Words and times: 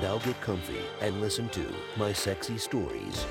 Now 0.00 0.18
get 0.18 0.40
comfy 0.40 0.80
and 1.00 1.20
listen 1.20 1.48
to 1.50 1.66
my 1.96 2.12
sexy 2.12 2.58
stories. 2.58 3.26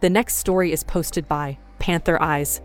The 0.00 0.10
next 0.10 0.38
story 0.38 0.72
is 0.72 0.82
posted 0.82 1.28
by 1.28 1.58
Panther 1.78 2.20
Eyes. 2.20 2.60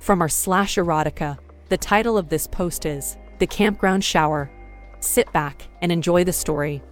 From 0.00 0.20
our 0.20 0.28
slash 0.28 0.74
erotica, 0.76 1.38
the 1.70 1.78
title 1.78 2.18
of 2.18 2.28
this 2.28 2.46
post 2.46 2.84
is 2.84 3.16
The 3.38 3.46
Campground 3.46 4.04
Shower. 4.04 4.50
Sit 5.00 5.32
back 5.32 5.62
and 5.80 5.90
enjoy 5.90 6.24
the 6.24 6.32
story. 6.32 6.82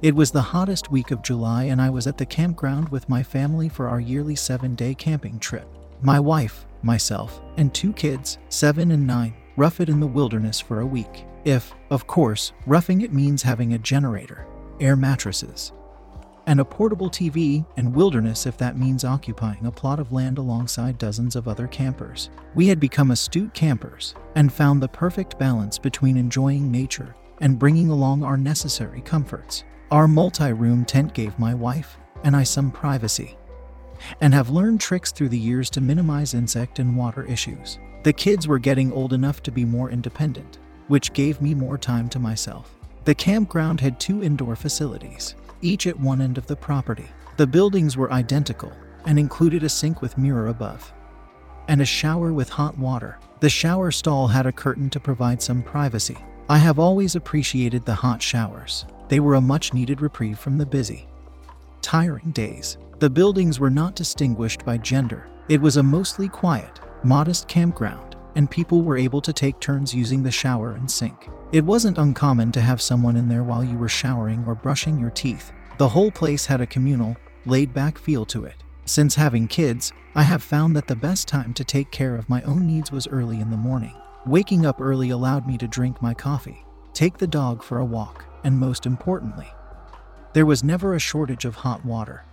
It 0.00 0.14
was 0.14 0.30
the 0.30 0.40
hottest 0.40 0.92
week 0.92 1.10
of 1.10 1.22
July, 1.22 1.64
and 1.64 1.82
I 1.82 1.90
was 1.90 2.06
at 2.06 2.18
the 2.18 2.24
campground 2.24 2.88
with 2.90 3.08
my 3.08 3.20
family 3.20 3.68
for 3.68 3.88
our 3.88 3.98
yearly 3.98 4.36
seven 4.36 4.76
day 4.76 4.94
camping 4.94 5.40
trip. 5.40 5.66
My 6.02 6.20
wife, 6.20 6.66
myself, 6.82 7.40
and 7.56 7.74
two 7.74 7.92
kids, 7.92 8.38
seven 8.48 8.92
and 8.92 9.04
nine, 9.04 9.34
rough 9.56 9.80
it 9.80 9.88
in 9.88 9.98
the 9.98 10.06
wilderness 10.06 10.60
for 10.60 10.80
a 10.80 10.86
week. 10.86 11.24
If, 11.44 11.74
of 11.90 12.06
course, 12.06 12.52
roughing 12.64 13.00
it 13.00 13.12
means 13.12 13.42
having 13.42 13.72
a 13.72 13.78
generator, 13.78 14.46
air 14.78 14.94
mattresses, 14.94 15.72
and 16.46 16.60
a 16.60 16.64
portable 16.64 17.10
TV, 17.10 17.66
and 17.76 17.92
wilderness 17.92 18.46
if 18.46 18.56
that 18.58 18.78
means 18.78 19.04
occupying 19.04 19.66
a 19.66 19.72
plot 19.72 19.98
of 19.98 20.12
land 20.12 20.38
alongside 20.38 20.96
dozens 20.98 21.34
of 21.34 21.48
other 21.48 21.66
campers. 21.66 22.30
We 22.54 22.68
had 22.68 22.78
become 22.78 23.10
astute 23.10 23.52
campers 23.52 24.14
and 24.36 24.52
found 24.52 24.80
the 24.80 24.88
perfect 24.88 25.40
balance 25.40 25.76
between 25.76 26.16
enjoying 26.16 26.70
nature 26.70 27.16
and 27.40 27.58
bringing 27.58 27.90
along 27.90 28.22
our 28.22 28.36
necessary 28.36 29.00
comforts. 29.00 29.64
Our 29.90 30.08
multi 30.08 30.52
room 30.52 30.84
tent 30.84 31.14
gave 31.14 31.38
my 31.38 31.54
wife 31.54 31.96
and 32.24 32.36
I 32.36 32.42
some 32.42 32.70
privacy, 32.70 33.36
and 34.20 34.34
have 34.34 34.50
learned 34.50 34.80
tricks 34.80 35.12
through 35.12 35.28
the 35.28 35.38
years 35.38 35.70
to 35.70 35.80
minimize 35.80 36.34
insect 36.34 36.78
and 36.78 36.96
water 36.96 37.24
issues. 37.24 37.78
The 38.02 38.12
kids 38.12 38.48
were 38.48 38.58
getting 38.58 38.92
old 38.92 39.12
enough 39.12 39.42
to 39.44 39.52
be 39.52 39.64
more 39.64 39.90
independent, 39.90 40.58
which 40.88 41.12
gave 41.12 41.40
me 41.40 41.54
more 41.54 41.78
time 41.78 42.08
to 42.10 42.18
myself. 42.18 42.74
The 43.04 43.14
campground 43.14 43.80
had 43.80 43.98
two 43.98 44.22
indoor 44.22 44.56
facilities 44.56 45.34
each 45.60 45.88
at 45.88 45.98
one 45.98 46.20
end 46.20 46.38
of 46.38 46.46
the 46.46 46.54
property. 46.54 47.06
The 47.36 47.46
buildings 47.46 47.96
were 47.96 48.12
identical 48.12 48.72
and 49.06 49.18
included 49.18 49.64
a 49.64 49.68
sink 49.68 50.00
with 50.00 50.16
mirror 50.16 50.48
above 50.48 50.92
and 51.68 51.82
a 51.82 51.84
shower 51.84 52.32
with 52.32 52.48
hot 52.48 52.76
water. 52.78 53.18
The 53.40 53.50
shower 53.50 53.90
stall 53.90 54.26
had 54.28 54.46
a 54.46 54.52
curtain 54.52 54.90
to 54.90 55.00
provide 55.00 55.42
some 55.42 55.62
privacy. 55.62 56.16
I 56.50 56.56
have 56.56 56.78
always 56.78 57.14
appreciated 57.14 57.84
the 57.84 57.94
hot 57.94 58.22
showers. 58.22 58.86
They 59.08 59.20
were 59.20 59.34
a 59.34 59.40
much 59.40 59.74
needed 59.74 60.00
reprieve 60.00 60.38
from 60.38 60.56
the 60.56 60.64
busy, 60.64 61.06
tiring 61.82 62.30
days. 62.30 62.78
The 63.00 63.10
buildings 63.10 63.60
were 63.60 63.68
not 63.68 63.94
distinguished 63.94 64.64
by 64.64 64.78
gender. 64.78 65.28
It 65.50 65.60
was 65.60 65.76
a 65.76 65.82
mostly 65.82 66.26
quiet, 66.26 66.80
modest 67.04 67.48
campground, 67.48 68.16
and 68.34 68.50
people 68.50 68.80
were 68.80 68.96
able 68.96 69.20
to 69.20 69.32
take 69.32 69.60
turns 69.60 69.94
using 69.94 70.22
the 70.22 70.30
shower 70.30 70.72
and 70.72 70.90
sink. 70.90 71.28
It 71.52 71.66
wasn't 71.66 71.98
uncommon 71.98 72.52
to 72.52 72.62
have 72.62 72.80
someone 72.80 73.16
in 73.16 73.28
there 73.28 73.44
while 73.44 73.62
you 73.62 73.76
were 73.76 73.88
showering 73.88 74.42
or 74.46 74.54
brushing 74.54 74.98
your 74.98 75.10
teeth. 75.10 75.52
The 75.76 75.90
whole 75.90 76.10
place 76.10 76.46
had 76.46 76.62
a 76.62 76.66
communal, 76.66 77.14
laid 77.44 77.74
back 77.74 77.98
feel 77.98 78.24
to 78.24 78.46
it. 78.46 78.64
Since 78.86 79.14
having 79.16 79.48
kids, 79.48 79.92
I 80.14 80.22
have 80.22 80.42
found 80.42 80.74
that 80.76 80.86
the 80.86 80.96
best 80.96 81.28
time 81.28 81.52
to 81.54 81.64
take 81.64 81.90
care 81.90 82.16
of 82.16 82.30
my 82.30 82.40
own 82.42 82.66
needs 82.66 82.90
was 82.90 83.06
early 83.06 83.38
in 83.38 83.50
the 83.50 83.56
morning. 83.58 83.94
Waking 84.28 84.66
up 84.66 84.78
early 84.78 85.08
allowed 85.08 85.46
me 85.46 85.56
to 85.56 85.66
drink 85.66 86.02
my 86.02 86.12
coffee, 86.12 86.62
take 86.92 87.16
the 87.16 87.26
dog 87.26 87.62
for 87.62 87.78
a 87.78 87.84
walk, 87.84 88.26
and 88.44 88.58
most 88.58 88.84
importantly, 88.84 89.46
there 90.34 90.44
was 90.44 90.62
never 90.62 90.92
a 90.92 90.98
shortage 90.98 91.46
of 91.46 91.54
hot 91.54 91.82
water. 91.82 92.26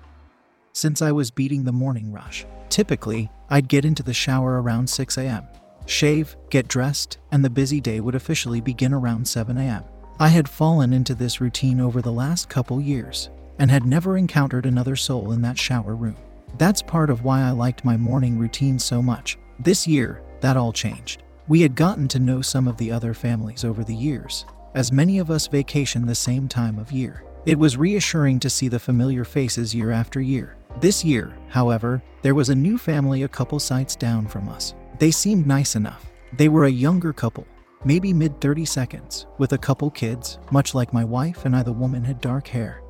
Since 0.74 1.02
I 1.02 1.14
was 1.14 1.32
beating 1.32 1.64
the 1.64 1.72
morning 1.72 2.12
rush, 2.12 2.46
typically, 2.68 3.32
I'd 3.50 3.70
get 3.70 3.86
into 3.86 4.04
the 4.04 4.14
shower 4.14 4.62
around 4.62 4.90
6 4.90 5.18
a.m., 5.18 5.48
shave, 5.86 6.36
get 6.50 6.68
dressed, 6.68 7.18
and 7.32 7.46
the 7.46 7.50
busy 7.50 7.80
day 7.80 8.02
would 8.02 8.16
officially 8.16 8.60
begin 8.60 8.94
around 8.94 9.26
7 9.26 9.58
a.m. 9.58 9.86
I 10.20 10.28
had 10.28 10.50
fallen 10.50 10.92
into 10.92 11.16
this 11.16 11.40
routine 11.40 11.80
over 11.80 12.02
the 12.02 12.12
last 12.12 12.50
couple 12.50 12.82
years 12.82 13.30
and 13.58 13.72
had 13.72 13.86
never 13.86 14.18
encountered 14.18 14.66
another 14.66 14.98
soul 14.98 15.32
in 15.32 15.42
that 15.44 15.58
shower 15.58 15.96
room. 15.96 16.18
That's 16.58 16.82
part 16.82 17.10
of 17.10 17.24
why 17.24 17.44
I 17.44 17.52
liked 17.52 17.86
my 17.86 17.96
morning 17.96 18.38
routine 18.38 18.80
so 18.80 19.02
much. 19.02 19.38
This 19.60 19.88
year, 19.88 20.22
that 20.42 20.58
all 20.58 20.74
changed. 20.74 21.22
We 21.48 21.62
had 21.62 21.76
gotten 21.76 22.08
to 22.08 22.20
know 22.20 22.42
some 22.42 22.68
of 22.68 22.78
the 22.78 22.92
other 22.92 23.14
families 23.14 23.64
over 23.64 23.84
the 23.84 23.94
years, 23.94 24.46
as 24.74 24.92
many 24.92 25.20
of 25.20 25.30
us 25.30 25.46
vacation 25.46 26.08
the 26.08 26.16
same 26.16 26.48
time 26.48 26.80
of 26.80 26.92
year. 26.92 27.24
It 27.46 27.60
was 27.60 27.78
reassuring 27.78 28.40
to 28.40 28.50
see 28.50 28.68
the 28.68 28.80
familiar 28.80 29.24
faces 29.24 29.76
year 29.76 29.92
after 29.92 30.20
year. 30.20 30.58
This 30.82 31.06
year, 31.06 31.38
however, 31.50 32.02
there 32.24 32.34
was 32.34 32.50
a 32.50 32.56
new 32.56 32.80
family 32.80 33.22
a 33.22 33.28
couple 33.28 33.60
sites 33.60 33.96
down 33.96 34.28
from 34.28 34.50
us. 34.50 34.74
They 34.98 35.12
seemed 35.12 35.46
nice 35.46 35.76
enough. 35.76 36.12
They 36.34 36.50
were 36.50 36.66
a 36.66 36.72
younger 36.72 37.14
couple, 37.14 37.46
maybe 37.84 38.12
mid 38.12 38.42
30 38.42 38.66
seconds, 38.66 39.28
with 39.38 39.54
a 39.54 39.58
couple 39.60 39.92
kids, 39.92 40.40
much 40.50 40.74
like 40.74 40.94
my 40.94 41.04
wife 41.04 41.46
and 41.46 41.56
I. 41.56 41.62
The 41.62 41.72
woman 41.72 42.04
had 42.04 42.22
dark 42.22 42.48
hair 42.48 42.82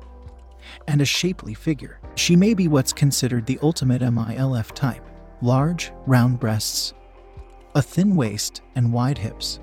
and 0.88 1.02
a 1.02 1.04
shapely 1.04 1.52
figure. 1.52 2.00
She 2.14 2.36
may 2.36 2.54
be 2.54 2.68
what's 2.68 2.92
considered 2.92 3.44
the 3.44 3.58
ultimate 3.62 4.00
MILF 4.00 4.72
type 4.72 5.02
large, 5.42 5.92
round 6.06 6.40
breasts, 6.40 6.94
a 7.76 7.82
thin 7.82 8.16
waist, 8.16 8.62
and 8.74 8.90
wide 8.90 9.18
hips, 9.18 9.60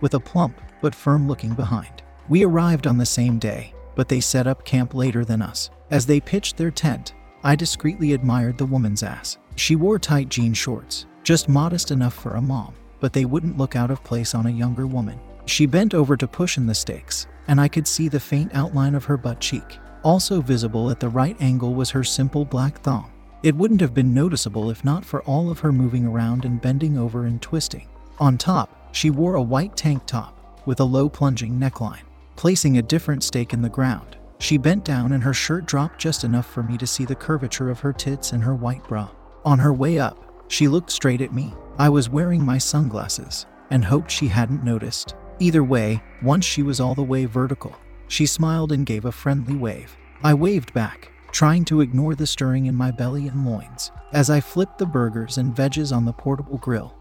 with 0.00 0.14
a 0.14 0.20
plump 0.20 0.60
but 0.82 0.92
firm 0.92 1.28
looking 1.28 1.54
behind. 1.54 2.02
We 2.28 2.44
arrived 2.44 2.88
on 2.88 2.98
the 2.98 3.06
same 3.06 3.38
day, 3.38 3.72
but 3.94 4.08
they 4.08 4.18
set 4.18 4.48
up 4.48 4.64
camp 4.64 4.94
later 4.94 5.24
than 5.24 5.40
us. 5.40 5.70
As 5.92 6.06
they 6.06 6.18
pitched 6.18 6.56
their 6.56 6.72
tent, 6.72 7.14
I 7.44 7.54
discreetly 7.54 8.14
admired 8.14 8.58
the 8.58 8.66
woman's 8.66 9.04
ass. 9.04 9.38
She 9.54 9.76
wore 9.76 10.00
tight 10.00 10.28
jean 10.28 10.54
shorts, 10.54 11.06
just 11.22 11.48
modest 11.48 11.92
enough 11.92 12.14
for 12.14 12.34
a 12.34 12.42
mom, 12.42 12.74
but 12.98 13.12
they 13.12 13.24
wouldn't 13.24 13.58
look 13.58 13.76
out 13.76 13.92
of 13.92 14.02
place 14.02 14.34
on 14.34 14.46
a 14.46 14.50
younger 14.50 14.88
woman. 14.88 15.20
She 15.44 15.66
bent 15.66 15.94
over 15.94 16.16
to 16.16 16.26
push 16.26 16.56
in 16.56 16.66
the 16.66 16.74
stakes, 16.74 17.28
and 17.46 17.60
I 17.60 17.68
could 17.68 17.86
see 17.86 18.08
the 18.08 18.18
faint 18.18 18.50
outline 18.54 18.96
of 18.96 19.04
her 19.04 19.16
butt 19.16 19.38
cheek. 19.38 19.78
Also 20.02 20.40
visible 20.40 20.90
at 20.90 20.98
the 20.98 21.08
right 21.08 21.40
angle 21.40 21.74
was 21.74 21.90
her 21.90 22.02
simple 22.02 22.44
black 22.44 22.80
thong. 22.80 23.12
It 23.42 23.54
wouldn't 23.54 23.80
have 23.80 23.94
been 23.94 24.14
noticeable 24.14 24.70
if 24.70 24.84
not 24.84 25.04
for 25.04 25.22
all 25.22 25.50
of 25.50 25.60
her 25.60 25.72
moving 25.72 26.06
around 26.06 26.44
and 26.44 26.60
bending 26.60 26.96
over 26.96 27.26
and 27.26 27.40
twisting. 27.40 27.88
On 28.18 28.38
top, 28.38 28.94
she 28.94 29.10
wore 29.10 29.34
a 29.34 29.42
white 29.42 29.76
tank 29.76 30.06
top 30.06 30.62
with 30.66 30.80
a 30.80 30.84
low 30.84 31.08
plunging 31.08 31.60
neckline. 31.60 32.02
Placing 32.34 32.78
a 32.78 32.82
different 32.82 33.22
stake 33.22 33.52
in 33.52 33.62
the 33.62 33.68
ground, 33.68 34.16
she 34.38 34.58
bent 34.58 34.84
down 34.84 35.12
and 35.12 35.22
her 35.22 35.34
shirt 35.34 35.66
dropped 35.66 35.98
just 35.98 36.24
enough 36.24 36.46
for 36.46 36.62
me 36.62 36.76
to 36.78 36.86
see 36.86 37.04
the 37.04 37.14
curvature 37.14 37.70
of 37.70 37.80
her 37.80 37.92
tits 37.92 38.32
and 38.32 38.42
her 38.42 38.54
white 38.54 38.86
bra. 38.88 39.08
On 39.44 39.58
her 39.58 39.72
way 39.72 39.98
up, 39.98 40.18
she 40.48 40.68
looked 40.68 40.90
straight 40.90 41.20
at 41.20 41.32
me. 41.32 41.54
I 41.78 41.88
was 41.88 42.10
wearing 42.10 42.44
my 42.44 42.58
sunglasses 42.58 43.46
and 43.70 43.84
hoped 43.84 44.10
she 44.10 44.28
hadn't 44.28 44.64
noticed. 44.64 45.14
Either 45.38 45.62
way, 45.62 46.02
once 46.22 46.44
she 46.44 46.62
was 46.62 46.80
all 46.80 46.94
the 46.94 47.02
way 47.02 47.26
vertical, 47.26 47.76
she 48.08 48.26
smiled 48.26 48.72
and 48.72 48.86
gave 48.86 49.04
a 49.04 49.12
friendly 49.12 49.54
wave. 49.54 49.96
I 50.22 50.34
waved 50.34 50.72
back, 50.72 51.12
trying 51.32 51.64
to 51.66 51.80
ignore 51.80 52.14
the 52.14 52.26
stirring 52.26 52.66
in 52.66 52.74
my 52.74 52.90
belly 52.90 53.28
and 53.28 53.46
loins. 53.46 53.90
As 54.12 54.30
I 54.30 54.40
flipped 54.40 54.78
the 54.78 54.86
burgers 54.86 55.38
and 55.38 55.54
veggies 55.54 55.94
on 55.94 56.04
the 56.04 56.12
portable 56.12 56.58
grill, 56.58 56.94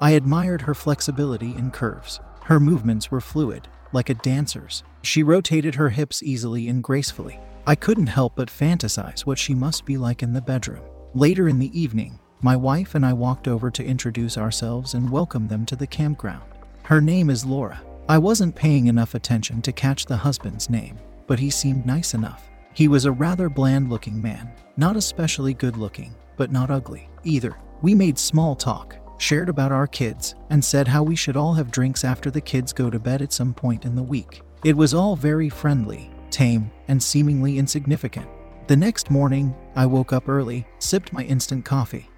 I 0.00 0.12
admired 0.12 0.62
her 0.62 0.74
flexibility 0.74 1.52
and 1.52 1.72
curves. 1.72 2.20
Her 2.44 2.58
movements 2.58 3.10
were 3.10 3.20
fluid, 3.20 3.68
like 3.92 4.10
a 4.10 4.14
dancer's. 4.14 4.82
She 5.02 5.22
rotated 5.22 5.74
her 5.76 5.90
hips 5.90 6.22
easily 6.22 6.68
and 6.68 6.82
gracefully. 6.82 7.38
I 7.66 7.74
couldn't 7.74 8.06
help 8.08 8.36
but 8.36 8.48
fantasize 8.48 9.20
what 9.20 9.38
she 9.38 9.54
must 9.54 9.84
be 9.84 9.96
like 9.96 10.22
in 10.22 10.32
the 10.32 10.40
bedroom. 10.40 10.82
Later 11.14 11.48
in 11.48 11.58
the 11.58 11.78
evening, 11.78 12.18
my 12.42 12.56
wife 12.56 12.94
and 12.94 13.04
I 13.04 13.12
walked 13.12 13.46
over 13.46 13.70
to 13.70 13.84
introduce 13.84 14.38
ourselves 14.38 14.94
and 14.94 15.10
welcome 15.10 15.46
them 15.46 15.66
to 15.66 15.76
the 15.76 15.86
campground. 15.86 16.42
Her 16.84 17.00
name 17.00 17.30
is 17.30 17.44
Laura. 17.44 17.80
I 18.08 18.18
wasn't 18.18 18.56
paying 18.56 18.86
enough 18.86 19.14
attention 19.14 19.62
to 19.62 19.72
catch 19.72 20.06
the 20.06 20.16
husband's 20.16 20.68
name, 20.68 20.98
but 21.26 21.38
he 21.38 21.50
seemed 21.50 21.86
nice 21.86 22.14
enough. 22.14 22.49
He 22.72 22.88
was 22.88 23.04
a 23.04 23.12
rather 23.12 23.48
bland 23.48 23.90
looking 23.90 24.20
man, 24.22 24.50
not 24.76 24.96
especially 24.96 25.54
good 25.54 25.76
looking, 25.76 26.14
but 26.36 26.52
not 26.52 26.70
ugly 26.70 27.08
either. 27.24 27.56
We 27.82 27.94
made 27.94 28.18
small 28.18 28.54
talk, 28.54 28.96
shared 29.18 29.48
about 29.48 29.72
our 29.72 29.86
kids, 29.86 30.34
and 30.50 30.64
said 30.64 30.86
how 30.88 31.02
we 31.02 31.16
should 31.16 31.36
all 31.36 31.54
have 31.54 31.70
drinks 31.70 32.04
after 32.04 32.30
the 32.30 32.40
kids 32.40 32.72
go 32.72 32.88
to 32.88 32.98
bed 32.98 33.22
at 33.22 33.32
some 33.32 33.52
point 33.52 33.84
in 33.84 33.94
the 33.94 34.02
week. 34.02 34.42
It 34.64 34.76
was 34.76 34.94
all 34.94 35.16
very 35.16 35.48
friendly, 35.48 36.10
tame, 36.30 36.70
and 36.88 37.02
seemingly 37.02 37.58
insignificant. 37.58 38.28
The 38.68 38.76
next 38.76 39.10
morning, 39.10 39.54
I 39.74 39.86
woke 39.86 40.12
up 40.12 40.28
early, 40.28 40.66
sipped 40.78 41.12
my 41.12 41.24
instant 41.24 41.64
coffee, 41.64 42.08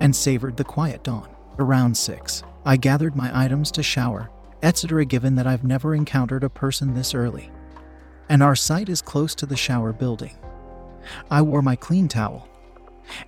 and 0.00 0.14
savored 0.14 0.56
the 0.56 0.64
quiet 0.64 1.04
dawn. 1.04 1.28
Around 1.58 1.96
6, 1.96 2.42
I 2.64 2.76
gathered 2.76 3.14
my 3.14 3.30
items 3.32 3.70
to 3.72 3.82
shower, 3.82 4.30
etc. 4.62 5.04
given 5.04 5.34
that 5.34 5.46
I've 5.46 5.62
never 5.62 5.94
encountered 5.94 6.42
a 6.42 6.48
person 6.48 6.94
this 6.94 7.14
early. 7.14 7.50
And 8.28 8.42
our 8.42 8.56
site 8.56 8.88
is 8.88 9.02
close 9.02 9.34
to 9.36 9.46
the 9.46 9.56
shower 9.56 9.92
building. 9.92 10.36
I 11.30 11.42
wore 11.42 11.62
my 11.62 11.76
clean 11.76 12.08
towel 12.08 12.48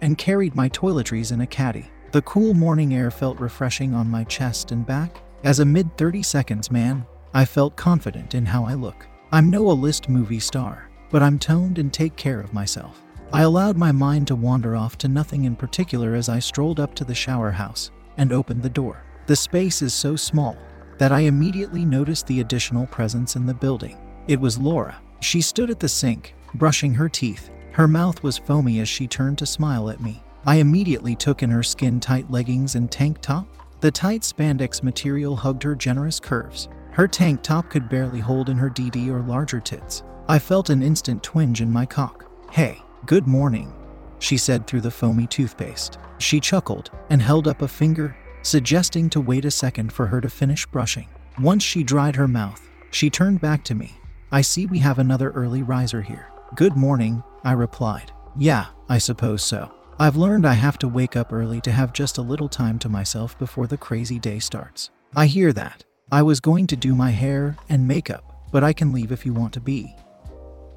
and 0.00 0.16
carried 0.16 0.54
my 0.54 0.68
toiletries 0.68 1.32
in 1.32 1.40
a 1.40 1.46
caddy. 1.46 1.90
The 2.12 2.22
cool 2.22 2.54
morning 2.54 2.94
air 2.94 3.10
felt 3.10 3.38
refreshing 3.40 3.94
on 3.94 4.08
my 4.08 4.24
chest 4.24 4.72
and 4.72 4.86
back. 4.86 5.20
As 5.44 5.60
a 5.60 5.64
mid 5.64 5.96
30 5.96 6.22
seconds 6.22 6.70
man, 6.70 7.04
I 7.34 7.44
felt 7.44 7.76
confident 7.76 8.34
in 8.34 8.46
how 8.46 8.64
I 8.64 8.74
look. 8.74 9.06
I'm 9.32 9.50
no 9.50 9.70
A 9.70 9.72
list 9.72 10.08
movie 10.08 10.40
star, 10.40 10.88
but 11.10 11.22
I'm 11.22 11.38
toned 11.38 11.78
and 11.78 11.92
take 11.92 12.16
care 12.16 12.40
of 12.40 12.54
myself. 12.54 13.02
I 13.32 13.42
allowed 13.42 13.76
my 13.76 13.92
mind 13.92 14.28
to 14.28 14.36
wander 14.36 14.76
off 14.76 14.96
to 14.98 15.08
nothing 15.08 15.44
in 15.44 15.56
particular 15.56 16.14
as 16.14 16.28
I 16.28 16.38
strolled 16.38 16.80
up 16.80 16.94
to 16.94 17.04
the 17.04 17.14
shower 17.14 17.50
house 17.50 17.90
and 18.16 18.32
opened 18.32 18.62
the 18.62 18.70
door. 18.70 19.02
The 19.26 19.36
space 19.36 19.82
is 19.82 19.92
so 19.92 20.16
small 20.16 20.56
that 20.98 21.12
I 21.12 21.20
immediately 21.20 21.84
noticed 21.84 22.26
the 22.26 22.40
additional 22.40 22.86
presence 22.86 23.36
in 23.36 23.44
the 23.44 23.52
building. 23.52 23.98
It 24.28 24.40
was 24.40 24.58
Laura. 24.58 24.96
She 25.20 25.40
stood 25.40 25.70
at 25.70 25.78
the 25.78 25.88
sink, 25.88 26.34
brushing 26.54 26.94
her 26.94 27.08
teeth. 27.08 27.50
Her 27.72 27.86
mouth 27.86 28.22
was 28.24 28.38
foamy 28.38 28.80
as 28.80 28.88
she 28.88 29.06
turned 29.06 29.38
to 29.38 29.46
smile 29.46 29.88
at 29.88 30.00
me. 30.00 30.22
I 30.44 30.56
immediately 30.56 31.14
took 31.14 31.42
in 31.42 31.50
her 31.50 31.62
skin 31.62 32.00
tight 32.00 32.30
leggings 32.30 32.74
and 32.74 32.90
tank 32.90 33.20
top. 33.20 33.46
The 33.80 33.90
tight 33.90 34.22
spandex 34.22 34.82
material 34.82 35.36
hugged 35.36 35.62
her 35.62 35.76
generous 35.76 36.18
curves. 36.18 36.68
Her 36.90 37.06
tank 37.06 37.42
top 37.42 37.70
could 37.70 37.88
barely 37.88 38.18
hold 38.18 38.48
in 38.48 38.56
her 38.56 38.70
DD 38.70 39.08
or 39.08 39.20
larger 39.20 39.60
tits. 39.60 40.02
I 40.28 40.40
felt 40.40 40.70
an 40.70 40.82
instant 40.82 41.22
twinge 41.22 41.60
in 41.60 41.70
my 41.70 41.86
cock. 41.86 42.28
Hey, 42.50 42.82
good 43.04 43.28
morning, 43.28 43.72
she 44.18 44.36
said 44.38 44.66
through 44.66 44.80
the 44.80 44.90
foamy 44.90 45.26
toothpaste. 45.26 45.98
She 46.18 46.40
chuckled 46.40 46.90
and 47.10 47.22
held 47.22 47.46
up 47.46 47.62
a 47.62 47.68
finger, 47.68 48.16
suggesting 48.42 49.08
to 49.10 49.20
wait 49.20 49.44
a 49.44 49.50
second 49.50 49.92
for 49.92 50.06
her 50.06 50.20
to 50.20 50.30
finish 50.30 50.66
brushing. 50.66 51.08
Once 51.38 51.62
she 51.62 51.84
dried 51.84 52.16
her 52.16 52.26
mouth, 52.26 52.68
she 52.90 53.10
turned 53.10 53.40
back 53.40 53.62
to 53.64 53.74
me. 53.74 53.94
I 54.32 54.40
see 54.40 54.66
we 54.66 54.80
have 54.80 54.98
another 54.98 55.30
early 55.30 55.62
riser 55.62 56.02
here. 56.02 56.28
Good 56.56 56.76
morning, 56.76 57.22
I 57.44 57.52
replied. 57.52 58.10
Yeah, 58.36 58.66
I 58.88 58.98
suppose 58.98 59.44
so. 59.44 59.72
I've 60.00 60.16
learned 60.16 60.44
I 60.44 60.54
have 60.54 60.78
to 60.78 60.88
wake 60.88 61.14
up 61.14 61.32
early 61.32 61.60
to 61.60 61.70
have 61.70 61.92
just 61.92 62.18
a 62.18 62.22
little 62.22 62.48
time 62.48 62.78
to 62.80 62.88
myself 62.88 63.38
before 63.38 63.68
the 63.68 63.76
crazy 63.76 64.18
day 64.18 64.40
starts. 64.40 64.90
I 65.14 65.26
hear 65.26 65.52
that. 65.52 65.84
I 66.10 66.22
was 66.22 66.40
going 66.40 66.66
to 66.68 66.76
do 66.76 66.94
my 66.94 67.10
hair 67.10 67.56
and 67.68 67.86
makeup, 67.86 68.48
but 68.50 68.64
I 68.64 68.72
can 68.72 68.92
leave 68.92 69.12
if 69.12 69.24
you 69.24 69.32
want 69.32 69.52
to 69.54 69.60
be. 69.60 69.94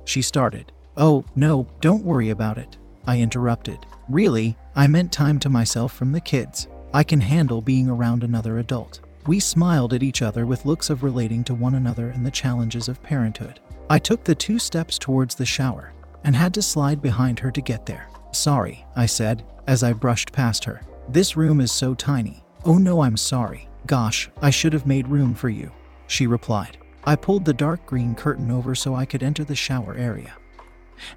She 0.05 0.21
started. 0.21 0.71
Oh, 0.95 1.25
no, 1.35 1.67
don't 1.81 2.05
worry 2.05 2.29
about 2.29 2.59
it. 2.59 2.77
I 3.07 3.19
interrupted. 3.19 3.79
Really, 4.09 4.57
I 4.75 4.85
meant 4.87 5.11
time 5.11 5.39
to 5.39 5.49
myself 5.49 5.91
from 5.93 6.11
the 6.11 6.21
kids. 6.21 6.67
I 6.93 7.03
can 7.03 7.21
handle 7.21 7.61
being 7.61 7.89
around 7.89 8.23
another 8.23 8.59
adult. 8.59 9.01
We 9.27 9.39
smiled 9.39 9.93
at 9.93 10.03
each 10.03 10.21
other 10.21 10.45
with 10.45 10.65
looks 10.65 10.89
of 10.89 11.03
relating 11.03 11.43
to 11.45 11.53
one 11.53 11.75
another 11.75 12.09
and 12.09 12.25
the 12.25 12.31
challenges 12.31 12.87
of 12.87 13.03
parenthood. 13.03 13.59
I 13.89 13.99
took 13.99 14.23
the 14.23 14.35
two 14.35 14.59
steps 14.59 14.97
towards 14.97 15.35
the 15.35 15.45
shower 15.45 15.93
and 16.23 16.35
had 16.35 16.53
to 16.55 16.61
slide 16.61 17.01
behind 17.01 17.39
her 17.39 17.51
to 17.51 17.61
get 17.61 17.85
there. 17.85 18.07
Sorry, 18.31 18.85
I 18.95 19.05
said, 19.05 19.43
as 19.67 19.83
I 19.83 19.93
brushed 19.93 20.31
past 20.31 20.63
her. 20.65 20.81
This 21.07 21.35
room 21.35 21.61
is 21.61 21.71
so 21.71 21.93
tiny. 21.93 22.43
Oh 22.65 22.77
no, 22.77 23.01
I'm 23.01 23.17
sorry. 23.17 23.67
Gosh, 23.87 24.29
I 24.41 24.49
should 24.49 24.73
have 24.73 24.85
made 24.85 25.07
room 25.07 25.33
for 25.33 25.49
you, 25.49 25.71
she 26.07 26.27
replied. 26.27 26.77
I 27.03 27.15
pulled 27.15 27.45
the 27.45 27.53
dark 27.53 27.85
green 27.85 28.13
curtain 28.13 28.51
over 28.51 28.75
so 28.75 28.93
I 28.93 29.05
could 29.05 29.23
enter 29.23 29.43
the 29.43 29.55
shower 29.55 29.95
area, 29.95 30.35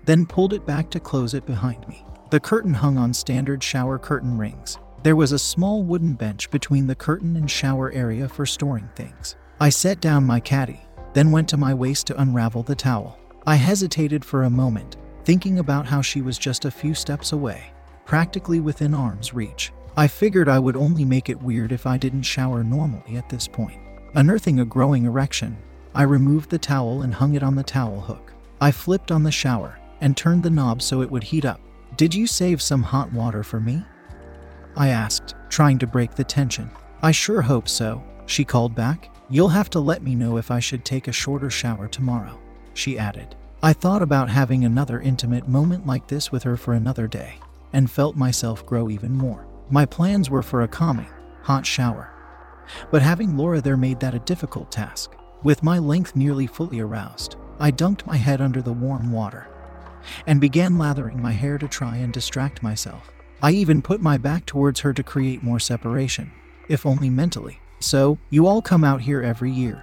then 0.04 0.26
pulled 0.26 0.52
it 0.52 0.64
back 0.64 0.90
to 0.90 1.00
close 1.00 1.34
it 1.34 1.44
behind 1.44 1.86
me. 1.88 2.04
The 2.30 2.40
curtain 2.40 2.72
hung 2.72 2.96
on 2.96 3.12
standard 3.12 3.62
shower 3.62 3.98
curtain 3.98 4.38
rings. 4.38 4.78
There 5.02 5.16
was 5.16 5.32
a 5.32 5.38
small 5.38 5.82
wooden 5.82 6.14
bench 6.14 6.48
between 6.52 6.86
the 6.86 6.94
curtain 6.94 7.34
and 7.34 7.50
shower 7.50 7.90
area 7.90 8.28
for 8.28 8.46
storing 8.46 8.88
things. 8.94 9.34
I 9.58 9.68
set 9.68 10.00
down 10.00 10.24
my 10.24 10.38
caddy, 10.38 10.80
then 11.12 11.32
went 11.32 11.48
to 11.48 11.56
my 11.56 11.74
waist 11.74 12.06
to 12.06 12.20
unravel 12.20 12.62
the 12.62 12.76
towel. 12.76 13.18
I 13.44 13.56
hesitated 13.56 14.24
for 14.24 14.44
a 14.44 14.50
moment, 14.50 14.98
thinking 15.24 15.58
about 15.58 15.86
how 15.86 16.02
she 16.02 16.22
was 16.22 16.38
just 16.38 16.66
a 16.66 16.70
few 16.70 16.94
steps 16.94 17.32
away, 17.32 17.72
practically 18.04 18.60
within 18.60 18.94
arm's 18.94 19.34
reach. 19.34 19.72
I 19.96 20.06
figured 20.06 20.48
I 20.48 20.60
would 20.60 20.76
only 20.76 21.04
make 21.04 21.28
it 21.28 21.42
weird 21.42 21.72
if 21.72 21.84
I 21.84 21.96
didn't 21.96 22.22
shower 22.22 22.62
normally 22.62 23.16
at 23.16 23.28
this 23.28 23.48
point. 23.48 23.80
Unearthing 24.14 24.60
a 24.60 24.64
growing 24.64 25.06
erection, 25.06 25.56
I 25.96 26.04
removed 26.04 26.48
the 26.48 26.58
towel 26.58 27.02
and 27.02 27.12
hung 27.12 27.34
it 27.34 27.42
on 27.42 27.56
the 27.56 27.64
towel 27.64 28.00
hook. 28.00 28.32
I 28.60 28.70
flipped 28.70 29.10
on 29.10 29.24
the 29.24 29.32
shower 29.32 29.80
and 30.00 30.16
turned 30.16 30.44
the 30.44 30.50
knob 30.50 30.80
so 30.80 31.02
it 31.02 31.10
would 31.10 31.24
heat 31.24 31.44
up. 31.44 31.60
Did 31.96 32.14
you 32.14 32.28
save 32.28 32.62
some 32.62 32.84
hot 32.84 33.12
water 33.12 33.42
for 33.42 33.58
me? 33.58 33.84
I 34.76 34.88
asked, 34.88 35.34
trying 35.48 35.78
to 35.78 35.86
break 35.86 36.14
the 36.14 36.24
tension. 36.24 36.70
I 37.02 37.10
sure 37.10 37.42
hope 37.42 37.68
so, 37.68 38.02
she 38.26 38.44
called 38.44 38.74
back. 38.74 39.10
You'll 39.28 39.48
have 39.48 39.70
to 39.70 39.80
let 39.80 40.02
me 40.02 40.14
know 40.14 40.36
if 40.36 40.50
I 40.50 40.60
should 40.60 40.84
take 40.84 41.08
a 41.08 41.12
shorter 41.12 41.50
shower 41.50 41.88
tomorrow, 41.88 42.38
she 42.74 42.98
added. 42.98 43.34
I 43.62 43.72
thought 43.72 44.02
about 44.02 44.28
having 44.28 44.64
another 44.64 45.00
intimate 45.00 45.46
moment 45.48 45.86
like 45.86 46.06
this 46.08 46.32
with 46.32 46.42
her 46.42 46.56
for 46.56 46.74
another 46.74 47.06
day, 47.06 47.34
and 47.72 47.90
felt 47.90 48.16
myself 48.16 48.66
grow 48.66 48.90
even 48.90 49.12
more. 49.12 49.46
My 49.70 49.86
plans 49.86 50.28
were 50.28 50.42
for 50.42 50.62
a 50.62 50.68
calming, 50.68 51.10
hot 51.42 51.64
shower, 51.64 52.10
but 52.90 53.02
having 53.02 53.36
Laura 53.36 53.60
there 53.60 53.76
made 53.76 54.00
that 54.00 54.14
a 54.14 54.20
difficult 54.20 54.70
task. 54.70 55.16
With 55.42 55.62
my 55.62 55.78
length 55.78 56.14
nearly 56.14 56.46
fully 56.46 56.80
aroused, 56.80 57.36
I 57.58 57.70
dunked 57.70 58.06
my 58.06 58.16
head 58.16 58.40
under 58.40 58.62
the 58.62 58.72
warm 58.72 59.12
water 59.12 59.48
and 60.26 60.40
began 60.40 60.78
lathering 60.78 61.20
my 61.20 61.32
hair 61.32 61.58
to 61.58 61.68
try 61.68 61.96
and 61.96 62.12
distract 62.12 62.62
myself. 62.62 63.10
I 63.44 63.50
even 63.50 63.82
put 63.82 64.00
my 64.00 64.18
back 64.18 64.46
towards 64.46 64.78
her 64.80 64.92
to 64.92 65.02
create 65.02 65.42
more 65.42 65.58
separation, 65.58 66.30
if 66.68 66.86
only 66.86 67.10
mentally. 67.10 67.58
So, 67.80 68.16
you 68.30 68.46
all 68.46 68.62
come 68.62 68.84
out 68.84 69.00
here 69.00 69.20
every 69.20 69.50
year? 69.50 69.82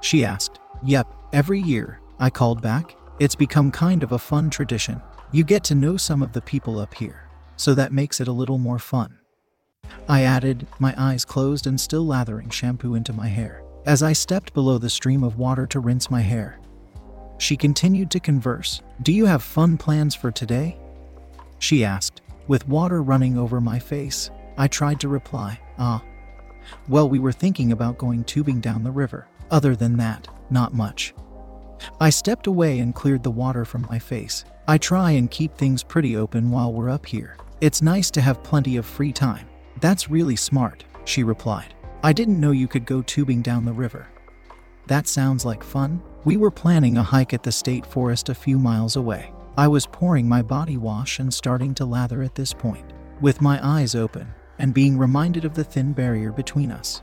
She 0.00 0.24
asked. 0.24 0.58
Yep, 0.82 1.06
every 1.32 1.60
year, 1.60 2.00
I 2.18 2.30
called 2.30 2.60
back. 2.60 2.96
It's 3.20 3.36
become 3.36 3.70
kind 3.70 4.02
of 4.02 4.10
a 4.10 4.18
fun 4.18 4.50
tradition. 4.50 5.00
You 5.30 5.44
get 5.44 5.62
to 5.64 5.76
know 5.76 5.96
some 5.96 6.20
of 6.20 6.32
the 6.32 6.42
people 6.42 6.80
up 6.80 6.94
here, 6.94 7.28
so 7.56 7.74
that 7.74 7.92
makes 7.92 8.20
it 8.20 8.26
a 8.26 8.32
little 8.32 8.58
more 8.58 8.80
fun. 8.80 9.18
I 10.08 10.22
added, 10.22 10.66
my 10.80 10.94
eyes 10.98 11.24
closed 11.24 11.68
and 11.68 11.80
still 11.80 12.04
lathering 12.04 12.50
shampoo 12.50 12.96
into 12.96 13.12
my 13.12 13.28
hair. 13.28 13.62
As 13.86 14.02
I 14.02 14.12
stepped 14.14 14.52
below 14.52 14.78
the 14.78 14.90
stream 14.90 15.22
of 15.22 15.38
water 15.38 15.66
to 15.68 15.78
rinse 15.78 16.10
my 16.10 16.22
hair, 16.22 16.58
she 17.38 17.56
continued 17.56 18.10
to 18.10 18.20
converse. 18.20 18.82
Do 19.02 19.12
you 19.12 19.26
have 19.26 19.44
fun 19.44 19.76
plans 19.76 20.16
for 20.16 20.32
today? 20.32 20.76
She 21.60 21.84
asked, 21.84 22.20
with 22.48 22.68
water 22.68 23.02
running 23.02 23.38
over 23.38 23.60
my 23.60 23.78
face. 23.78 24.30
I 24.56 24.68
tried 24.68 25.00
to 25.00 25.08
reply, 25.08 25.58
Ah. 25.78 26.02
Well, 26.88 27.08
we 27.08 27.18
were 27.18 27.32
thinking 27.32 27.72
about 27.72 27.98
going 27.98 28.24
tubing 28.24 28.60
down 28.60 28.84
the 28.84 28.90
river. 28.90 29.26
Other 29.50 29.76
than 29.76 29.96
that, 29.98 30.28
not 30.50 30.72
much. 30.72 31.14
I 32.00 32.10
stepped 32.10 32.46
away 32.46 32.78
and 32.78 32.94
cleared 32.94 33.22
the 33.22 33.30
water 33.30 33.64
from 33.64 33.86
my 33.90 33.98
face. 33.98 34.44
I 34.66 34.78
try 34.78 35.10
and 35.12 35.30
keep 35.30 35.54
things 35.56 35.82
pretty 35.82 36.16
open 36.16 36.50
while 36.50 36.72
we're 36.72 36.88
up 36.88 37.04
here. 37.04 37.36
It's 37.60 37.82
nice 37.82 38.10
to 38.12 38.20
have 38.22 38.42
plenty 38.42 38.76
of 38.76 38.86
free 38.86 39.12
time. 39.12 39.46
That's 39.80 40.08
really 40.08 40.36
smart, 40.36 40.84
she 41.04 41.22
replied. 41.22 41.74
I 42.02 42.12
didn't 42.12 42.40
know 42.40 42.52
you 42.52 42.68
could 42.68 42.86
go 42.86 43.02
tubing 43.02 43.42
down 43.42 43.64
the 43.64 43.72
river. 43.72 44.06
That 44.86 45.06
sounds 45.06 45.44
like 45.44 45.62
fun. 45.62 46.02
We 46.24 46.36
were 46.38 46.50
planning 46.50 46.96
a 46.96 47.02
hike 47.02 47.34
at 47.34 47.42
the 47.42 47.52
state 47.52 47.84
forest 47.84 48.28
a 48.30 48.34
few 48.34 48.58
miles 48.58 48.96
away. 48.96 49.32
I 49.56 49.68
was 49.68 49.86
pouring 49.86 50.28
my 50.28 50.42
body 50.42 50.76
wash 50.76 51.20
and 51.20 51.32
starting 51.32 51.74
to 51.74 51.84
lather 51.84 52.22
at 52.22 52.34
this 52.34 52.52
point, 52.52 52.92
with 53.20 53.40
my 53.40 53.64
eyes 53.64 53.94
open 53.94 54.34
and 54.58 54.74
being 54.74 54.98
reminded 54.98 55.44
of 55.44 55.54
the 55.54 55.62
thin 55.62 55.92
barrier 55.92 56.32
between 56.32 56.72
us. 56.72 57.02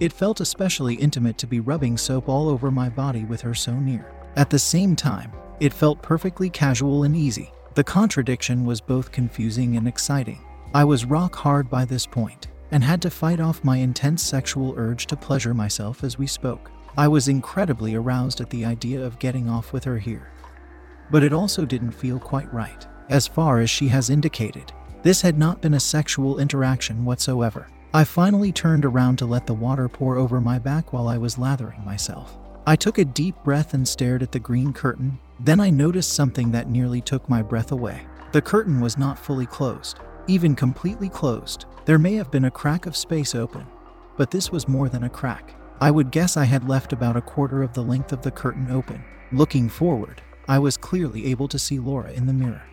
It 0.00 0.12
felt 0.12 0.40
especially 0.40 0.94
intimate 0.94 1.38
to 1.38 1.46
be 1.46 1.60
rubbing 1.60 1.96
soap 1.96 2.28
all 2.28 2.48
over 2.48 2.70
my 2.70 2.88
body 2.88 3.24
with 3.24 3.40
her 3.42 3.54
so 3.54 3.74
near. 3.78 4.12
At 4.34 4.50
the 4.50 4.58
same 4.58 4.96
time, 4.96 5.32
it 5.60 5.72
felt 5.72 6.02
perfectly 6.02 6.50
casual 6.50 7.04
and 7.04 7.14
easy. 7.14 7.52
The 7.74 7.84
contradiction 7.84 8.64
was 8.64 8.80
both 8.80 9.12
confusing 9.12 9.76
and 9.76 9.86
exciting. 9.86 10.40
I 10.74 10.82
was 10.84 11.04
rock 11.04 11.36
hard 11.36 11.70
by 11.70 11.84
this 11.84 12.06
point 12.06 12.48
and 12.72 12.82
had 12.82 13.02
to 13.02 13.10
fight 13.10 13.40
off 13.40 13.62
my 13.62 13.76
intense 13.76 14.22
sexual 14.22 14.74
urge 14.76 15.06
to 15.06 15.16
pleasure 15.16 15.54
myself 15.54 16.02
as 16.02 16.18
we 16.18 16.26
spoke. 16.26 16.70
I 16.96 17.06
was 17.06 17.28
incredibly 17.28 17.94
aroused 17.94 18.40
at 18.40 18.50
the 18.50 18.64
idea 18.64 19.04
of 19.04 19.18
getting 19.20 19.48
off 19.48 19.72
with 19.72 19.84
her 19.84 19.98
here. 19.98 20.30
But 21.10 21.22
it 21.22 21.32
also 21.32 21.64
didn't 21.64 21.92
feel 21.92 22.18
quite 22.18 22.52
right. 22.52 22.86
As 23.08 23.26
far 23.26 23.58
as 23.58 23.68
she 23.68 23.88
has 23.88 24.10
indicated, 24.10 24.72
this 25.02 25.22
had 25.22 25.38
not 25.38 25.60
been 25.60 25.74
a 25.74 25.80
sexual 25.80 26.38
interaction 26.38 27.04
whatsoever. 27.04 27.66
I 27.92 28.04
finally 28.04 28.52
turned 28.52 28.84
around 28.84 29.16
to 29.16 29.26
let 29.26 29.46
the 29.46 29.54
water 29.54 29.88
pour 29.88 30.16
over 30.16 30.40
my 30.40 30.58
back 30.58 30.92
while 30.92 31.08
I 31.08 31.18
was 31.18 31.38
lathering 31.38 31.84
myself. 31.84 32.38
I 32.66 32.76
took 32.76 32.98
a 32.98 33.04
deep 33.04 33.34
breath 33.42 33.74
and 33.74 33.88
stared 33.88 34.22
at 34.22 34.30
the 34.30 34.38
green 34.38 34.72
curtain. 34.72 35.18
Then 35.40 35.58
I 35.58 35.70
noticed 35.70 36.12
something 36.12 36.52
that 36.52 36.68
nearly 36.68 37.00
took 37.00 37.28
my 37.28 37.42
breath 37.42 37.72
away. 37.72 38.06
The 38.32 38.42
curtain 38.42 38.80
was 38.80 38.96
not 38.96 39.18
fully 39.18 39.46
closed, 39.46 39.98
even 40.28 40.54
completely 40.54 41.08
closed. 41.08 41.64
There 41.84 41.98
may 41.98 42.14
have 42.14 42.30
been 42.30 42.44
a 42.44 42.50
crack 42.50 42.86
of 42.86 42.96
space 42.96 43.34
open, 43.34 43.66
but 44.16 44.30
this 44.30 44.52
was 44.52 44.68
more 44.68 44.88
than 44.88 45.02
a 45.02 45.08
crack. 45.08 45.54
I 45.80 45.90
would 45.90 46.12
guess 46.12 46.36
I 46.36 46.44
had 46.44 46.68
left 46.68 46.92
about 46.92 47.16
a 47.16 47.22
quarter 47.22 47.62
of 47.62 47.72
the 47.72 47.82
length 47.82 48.12
of 48.12 48.22
the 48.22 48.30
curtain 48.30 48.70
open. 48.70 49.02
Looking 49.32 49.68
forward, 49.68 50.22
I 50.50 50.58
was 50.58 50.76
clearly 50.76 51.26
able 51.26 51.46
to 51.46 51.60
see 51.60 51.78
Laura 51.78 52.10
in 52.10 52.26
the 52.26 52.32
mirror, 52.32 52.64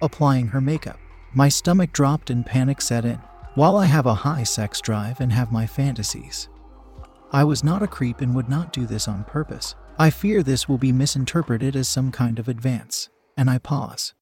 applying 0.00 0.46
her 0.46 0.60
makeup. 0.62 0.98
My 1.34 1.50
stomach 1.50 1.92
dropped 1.92 2.30
and 2.30 2.46
panic 2.46 2.80
set 2.80 3.04
in. 3.04 3.20
While 3.56 3.76
I 3.76 3.84
have 3.84 4.06
a 4.06 4.14
high 4.14 4.44
sex 4.44 4.80
drive 4.80 5.20
and 5.20 5.30
have 5.30 5.52
my 5.52 5.66
fantasies, 5.66 6.48
I 7.30 7.44
was 7.44 7.62
not 7.62 7.82
a 7.82 7.86
creep 7.86 8.22
and 8.22 8.34
would 8.34 8.48
not 8.48 8.72
do 8.72 8.86
this 8.86 9.06
on 9.06 9.24
purpose. 9.24 9.74
I 9.98 10.08
fear 10.08 10.42
this 10.42 10.66
will 10.66 10.78
be 10.78 10.92
misinterpreted 10.92 11.76
as 11.76 11.88
some 11.88 12.10
kind 12.10 12.38
of 12.38 12.48
advance, 12.48 13.10
and 13.36 13.50
I 13.50 13.58
pause, 13.58 14.14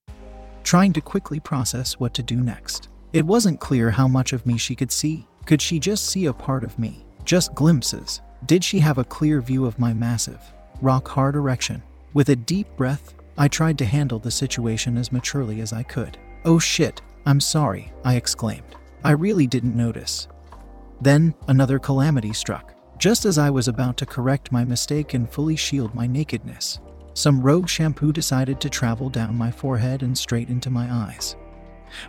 trying 0.64 0.92
to 0.94 1.00
quickly 1.00 1.38
process 1.38 2.00
what 2.00 2.14
to 2.14 2.22
do 2.24 2.40
next. 2.40 2.88
It 3.12 3.24
wasn't 3.24 3.60
clear 3.60 3.92
how 3.92 4.08
much 4.08 4.32
of 4.32 4.44
me 4.44 4.58
she 4.58 4.74
could 4.74 4.90
see. 4.90 5.28
Could 5.46 5.62
she 5.62 5.78
just 5.78 6.06
see 6.06 6.26
a 6.26 6.32
part 6.32 6.64
of 6.64 6.80
me? 6.80 7.06
Just 7.24 7.54
glimpses? 7.54 8.22
Did 8.46 8.64
she 8.64 8.80
have 8.80 8.98
a 8.98 9.04
clear 9.04 9.40
view 9.40 9.66
of 9.66 9.78
my 9.78 9.94
massive, 9.94 10.40
rock 10.80 11.06
hard 11.06 11.36
erection? 11.36 11.80
With 12.14 12.28
a 12.28 12.36
deep 12.36 12.66
breath, 12.76 13.14
I 13.38 13.48
tried 13.48 13.78
to 13.78 13.86
handle 13.86 14.18
the 14.18 14.30
situation 14.30 14.98
as 14.98 15.12
maturely 15.12 15.60
as 15.62 15.72
I 15.72 15.82
could. 15.82 16.18
Oh 16.44 16.58
shit, 16.58 17.00
I'm 17.24 17.40
sorry, 17.40 17.90
I 18.04 18.16
exclaimed. 18.16 18.76
I 19.02 19.12
really 19.12 19.46
didn't 19.46 19.76
notice. 19.76 20.28
Then, 21.00 21.34
another 21.48 21.78
calamity 21.78 22.32
struck. 22.32 22.74
Just 22.98 23.24
as 23.24 23.38
I 23.38 23.48
was 23.48 23.66
about 23.66 23.96
to 23.96 24.06
correct 24.06 24.52
my 24.52 24.64
mistake 24.64 25.14
and 25.14 25.28
fully 25.28 25.56
shield 25.56 25.94
my 25.94 26.06
nakedness, 26.06 26.80
some 27.14 27.42
rogue 27.42 27.68
shampoo 27.68 28.12
decided 28.12 28.60
to 28.60 28.70
travel 28.70 29.08
down 29.08 29.34
my 29.34 29.50
forehead 29.50 30.02
and 30.02 30.16
straight 30.16 30.50
into 30.50 30.70
my 30.70 30.92
eyes, 30.92 31.34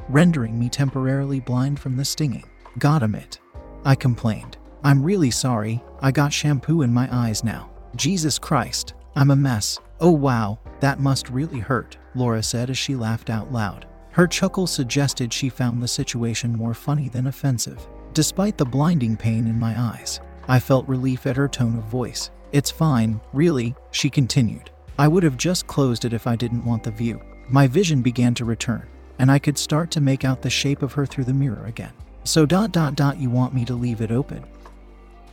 rendering 0.10 0.60
me 0.60 0.70
temporarily 0.70 1.40
blind 1.40 1.80
from 1.80 1.96
the 1.96 2.06
stinging. 2.06 2.44
Him 2.82 3.16
it. 3.16 3.40
I 3.86 3.96
complained. 3.96 4.58
I'm 4.84 5.02
really 5.02 5.32
sorry, 5.32 5.82
I 6.02 6.12
got 6.12 6.34
shampoo 6.34 6.82
in 6.82 6.94
my 6.94 7.08
eyes 7.12 7.44
now. 7.44 7.72
Jesus 7.96 8.38
Christ, 8.38 8.94
I'm 9.16 9.32
a 9.32 9.36
mess. 9.36 9.80
Oh 10.04 10.12
wow, 10.12 10.60
that 10.82 11.00
must 11.00 11.30
really 11.30 11.60
hurt, 11.60 11.98
Laura 12.14 12.44
said 12.44 12.70
as 12.70 12.78
she 12.78 12.94
laughed 12.94 13.30
out 13.30 13.54
loud. 13.54 13.88
Her 14.12 14.28
chuckle 14.28 14.68
suggested 14.68 15.32
she 15.32 15.48
found 15.48 15.82
the 15.82 15.88
situation 15.88 16.58
more 16.58 16.74
funny 16.74 17.08
than 17.08 17.28
offensive. 17.28 17.88
Despite 18.12 18.58
the 18.58 18.66
blinding 18.66 19.16
pain 19.16 19.48
in 19.48 19.58
my 19.58 19.80
eyes, 19.80 20.20
I 20.46 20.60
felt 20.60 20.90
relief 20.90 21.26
at 21.26 21.38
her 21.38 21.48
tone 21.48 21.78
of 21.78 21.86
voice. 21.86 22.32
It's 22.52 22.70
fine, 22.70 23.22
really, 23.32 23.76
she 23.92 24.10
continued. 24.10 24.72
I 25.00 25.08
would 25.08 25.24
have 25.24 25.38
just 25.38 25.68
closed 25.68 26.04
it 26.04 26.12
if 26.12 26.28
I 26.28 26.36
didn't 26.36 26.66
want 26.66 26.84
the 26.84 26.92
view. 26.92 27.22
My 27.48 27.66
vision 27.66 28.02
began 28.02 28.34
to 28.36 28.46
return, 28.46 28.86
and 29.20 29.32
I 29.32 29.40
could 29.40 29.58
start 29.58 29.90
to 29.92 30.02
make 30.02 30.26
out 30.26 30.42
the 30.42 30.50
shape 30.50 30.82
of 30.82 30.92
her 30.92 31.06
through 31.06 31.24
the 31.24 31.34
mirror 31.34 31.64
again. 31.66 31.94
So 32.26 32.46
dot 32.46 32.74
dot 32.74 32.96
dot 32.96 33.22
you 33.22 33.30
want 33.30 33.54
me 33.54 33.64
to 33.64 33.74
leave 33.74 34.02
it 34.02 34.12
open? 34.12 34.44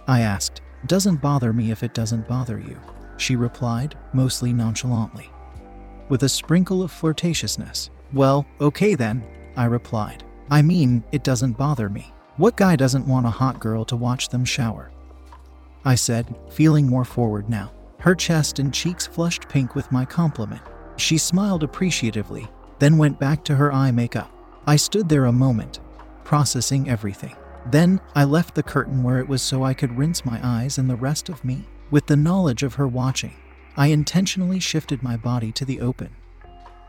I 0.07 0.21
asked. 0.21 0.61
Doesn't 0.87 1.21
bother 1.21 1.53
me 1.53 1.73
if 1.73 1.83
it 1.83 1.93
doesn't 1.93 2.29
bother 2.29 2.61
you, 2.61 2.79
she 3.21 3.37
replied, 3.37 3.97
mostly 4.13 4.53
nonchalantly. 4.53 5.31
With 6.09 6.23
a 6.23 6.29
sprinkle 6.29 6.83
of 6.83 6.93
flirtatiousness. 6.93 7.91
Well, 8.13 8.47
okay 8.61 8.95
then, 8.95 9.25
I 9.57 9.67
replied. 9.67 10.25
I 10.51 10.63
mean, 10.63 11.05
it 11.13 11.23
doesn't 11.23 11.59
bother 11.59 11.89
me. 11.89 12.13
What 12.37 12.57
guy 12.57 12.75
doesn't 12.75 13.07
want 13.07 13.27
a 13.27 13.31
hot 13.31 13.61
girl 13.61 13.85
to 13.85 13.97
watch 13.97 14.29
them 14.29 14.45
shower? 14.45 14.91
I 15.85 15.95
said, 15.95 16.35
feeling 16.49 16.89
more 16.89 17.05
forward 17.05 17.49
now. 17.49 17.73
Her 18.01 18.15
chest 18.15 18.59
and 18.59 18.73
cheeks 18.73 19.07
flushed 19.07 19.49
pink 19.49 19.75
with 19.75 19.93
my 19.93 20.05
compliment. 20.05 20.63
She 20.97 21.19
smiled 21.19 21.63
appreciatively, 21.63 22.49
then 22.79 22.99
went 22.99 23.21
back 23.21 23.45
to 23.45 23.57
her 23.57 23.73
eye 23.73 23.91
makeup. 23.91 24.33
I 24.67 24.77
stood 24.77 25.09
there 25.09 25.27
a 25.27 25.33
moment, 25.33 25.81
processing 26.25 26.89
everything. 26.89 27.37
Then 27.67 28.01
I 28.15 28.25
left 28.25 28.55
the 28.55 28.63
curtain 28.63 29.03
where 29.03 29.19
it 29.19 29.29
was 29.29 29.43
so 29.43 29.63
I 29.63 29.75
could 29.75 29.97
rinse 29.97 30.25
my 30.25 30.41
eyes 30.43 30.79
and 30.79 30.89
the 30.89 30.97
rest 30.97 31.29
of 31.29 31.45
me. 31.45 31.67
With 31.91 32.07
the 32.07 32.17
knowledge 32.17 32.63
of 32.63 32.75
her 32.75 32.87
watching, 32.87 33.35
I 33.77 33.89
intentionally 33.89 34.61
shifted 34.61 35.03
my 35.03 35.17
body 35.17 35.51
to 35.53 35.65
the 35.65 35.81
open, 35.81 36.11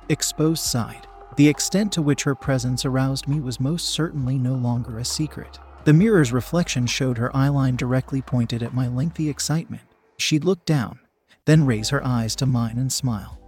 exposed 0.09 0.63
side. 0.63 1.07
The 1.37 1.47
extent 1.47 1.91
to 1.93 2.01
which 2.03 2.23
her 2.23 2.35
presence 2.35 2.85
aroused 2.85 3.27
me 3.27 3.39
was 3.39 3.59
most 3.59 3.89
certainly 3.89 4.37
no 4.37 4.53
longer 4.53 4.99
a 4.99 5.05
secret. 5.05 5.59
The 5.85 5.93
mirror's 5.93 6.31
reflection 6.31 6.85
showed 6.85 7.17
her 7.17 7.31
eyeline 7.31 7.77
directly 7.77 8.21
pointed 8.21 8.61
at 8.61 8.75
my 8.75 8.87
lengthy 8.87 9.27
excitement. 9.27 9.81
She'd 10.17 10.43
look 10.43 10.65
down, 10.65 10.99
then 11.45 11.65
raise 11.65 11.89
her 11.89 12.05
eyes 12.05 12.35
to 12.35 12.45
mine 12.45 12.77
and 12.77 12.93
smile. 12.93 13.39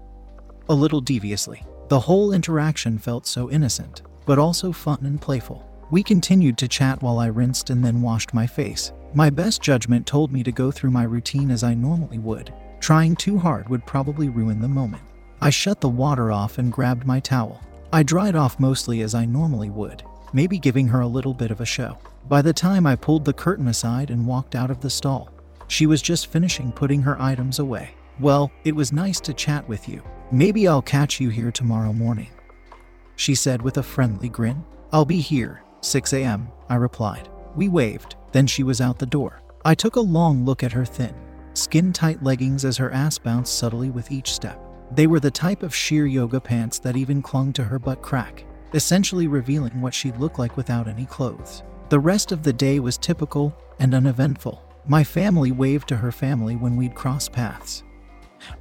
A 0.69 0.74
little 0.74 1.01
deviously. 1.01 1.63
The 1.89 2.00
whole 2.00 2.33
interaction 2.33 2.98
felt 2.98 3.27
so 3.27 3.51
innocent, 3.51 4.01
but 4.25 4.39
also 4.39 4.72
fun 4.72 5.00
and 5.03 5.22
playful. 5.22 5.69
We 5.91 6.01
continued 6.01 6.57
to 6.60 6.67
chat 6.67 7.03
while 7.03 7.19
I 7.19 7.27
rinsed 7.27 7.69
and 7.69 7.86
then 7.86 8.01
washed 8.01 8.33
my 8.33 8.48
face. 8.48 8.91
My 9.15 9.29
best 9.29 9.62
judgment 9.62 10.08
told 10.08 10.32
me 10.32 10.41
to 10.41 10.51
go 10.51 10.72
through 10.72 10.89
my 10.89 11.03
routine 11.03 11.51
as 11.51 11.63
I 11.63 11.75
normally 11.75 12.17
would. 12.17 12.51
Trying 12.79 13.15
too 13.15 13.38
hard 13.38 13.70
would 13.70 13.86
probably 13.86 14.29
ruin 14.29 14.60
the 14.60 14.67
moment. 14.67 15.03
I 15.39 15.51
shut 15.51 15.82
the 15.82 15.89
water 15.89 16.32
off 16.32 16.58
and 16.58 16.72
grabbed 16.72 17.05
my 17.05 17.20
towel. 17.20 17.62
I 17.91 18.01
dried 18.01 18.36
off 18.36 18.60
mostly 18.60 19.01
as 19.01 19.13
I 19.13 19.25
normally 19.25 19.70
would, 19.70 20.01
maybe 20.34 20.58
giving 20.58 20.88
her 20.88 21.01
a 21.01 21.08
little 21.08 21.34
bit 21.34 21.51
of 21.51 21.62
a 21.62 21.65
show. 21.65 22.00
By 22.27 22.41
the 22.41 22.53
time 22.53 22.88
I 22.88 22.96
pulled 22.96 23.24
the 23.24 23.34
curtain 23.34 23.67
aside 23.67 24.10
and 24.10 24.25
walked 24.25 24.55
out 24.55 24.72
of 24.72 24.82
the 24.82 24.89
stall, 24.89 25.29
she 25.67 25.86
was 25.86 26.01
just 26.01 26.27
finishing 26.27 26.72
putting 26.72 27.03
her 27.03 27.22
items 27.22 27.60
away. 27.60 27.91
Well, 28.20 28.51
it 28.63 28.75
was 28.75 28.91
nice 28.91 29.20
to 29.22 29.34
chat 29.34 29.67
with 29.70 29.88
you. 29.88 30.01
Maybe 30.32 30.67
I'll 30.67 30.82
catch 30.82 31.20
you 31.20 31.29
here 31.29 31.51
tomorrow 31.51 31.93
morning. 31.93 32.32
She 33.15 33.36
said 33.36 33.62
with 33.62 33.77
a 33.77 33.84
friendly 33.84 34.29
grin. 34.29 34.65
I'll 34.91 35.05
be 35.05 35.20
here, 35.20 35.62
6 35.82 36.13
a.m., 36.13 36.48
I 36.67 36.75
replied. 36.75 37.29
We 37.55 37.69
waved, 37.69 38.15
then 38.31 38.48
she 38.48 38.63
was 38.63 38.81
out 38.81 39.00
the 39.00 39.05
door. 39.05 39.41
I 39.65 39.75
took 39.75 39.95
a 39.95 40.01
long 40.01 40.43
look 40.45 40.63
at 40.63 40.72
her 40.72 40.86
thin, 40.86 41.13
skin 41.53 41.93
tight 41.93 42.24
leggings 42.24 42.65
as 42.65 42.77
her 42.77 42.91
ass 42.91 43.17
bounced 43.17 43.57
subtly 43.57 43.89
with 43.89 44.12
each 44.12 44.33
step. 44.33 44.60
They 44.91 45.07
were 45.07 45.19
the 45.19 45.31
type 45.31 45.63
of 45.63 45.74
sheer 45.74 46.05
yoga 46.05 46.39
pants 46.39 46.79
that 46.79 46.98
even 46.98 47.22
clung 47.22 47.53
to 47.53 47.63
her 47.63 47.79
butt 47.79 48.01
crack, 48.01 48.45
essentially 48.74 49.27
revealing 49.27 49.81
what 49.81 49.93
she 49.93 50.12
looked 50.13 50.39
like 50.39 50.57
without 50.57 50.88
any 50.88 51.05
clothes. 51.05 51.63
The 51.89 52.00
rest 52.00 52.31
of 52.31 52.43
the 52.43 52.53
day 52.53 52.79
was 52.79 52.98
typical 52.98 53.55
and 53.79 53.93
uneventful. 53.93 54.63
My 54.88 55.03
family 55.03 55.51
waved 55.51 55.88
to 55.89 55.98
her 55.98 56.12
family 56.12 56.55
when 56.55 56.75
we'd 56.75 56.95
cross 56.95 57.29
paths. 57.29 57.83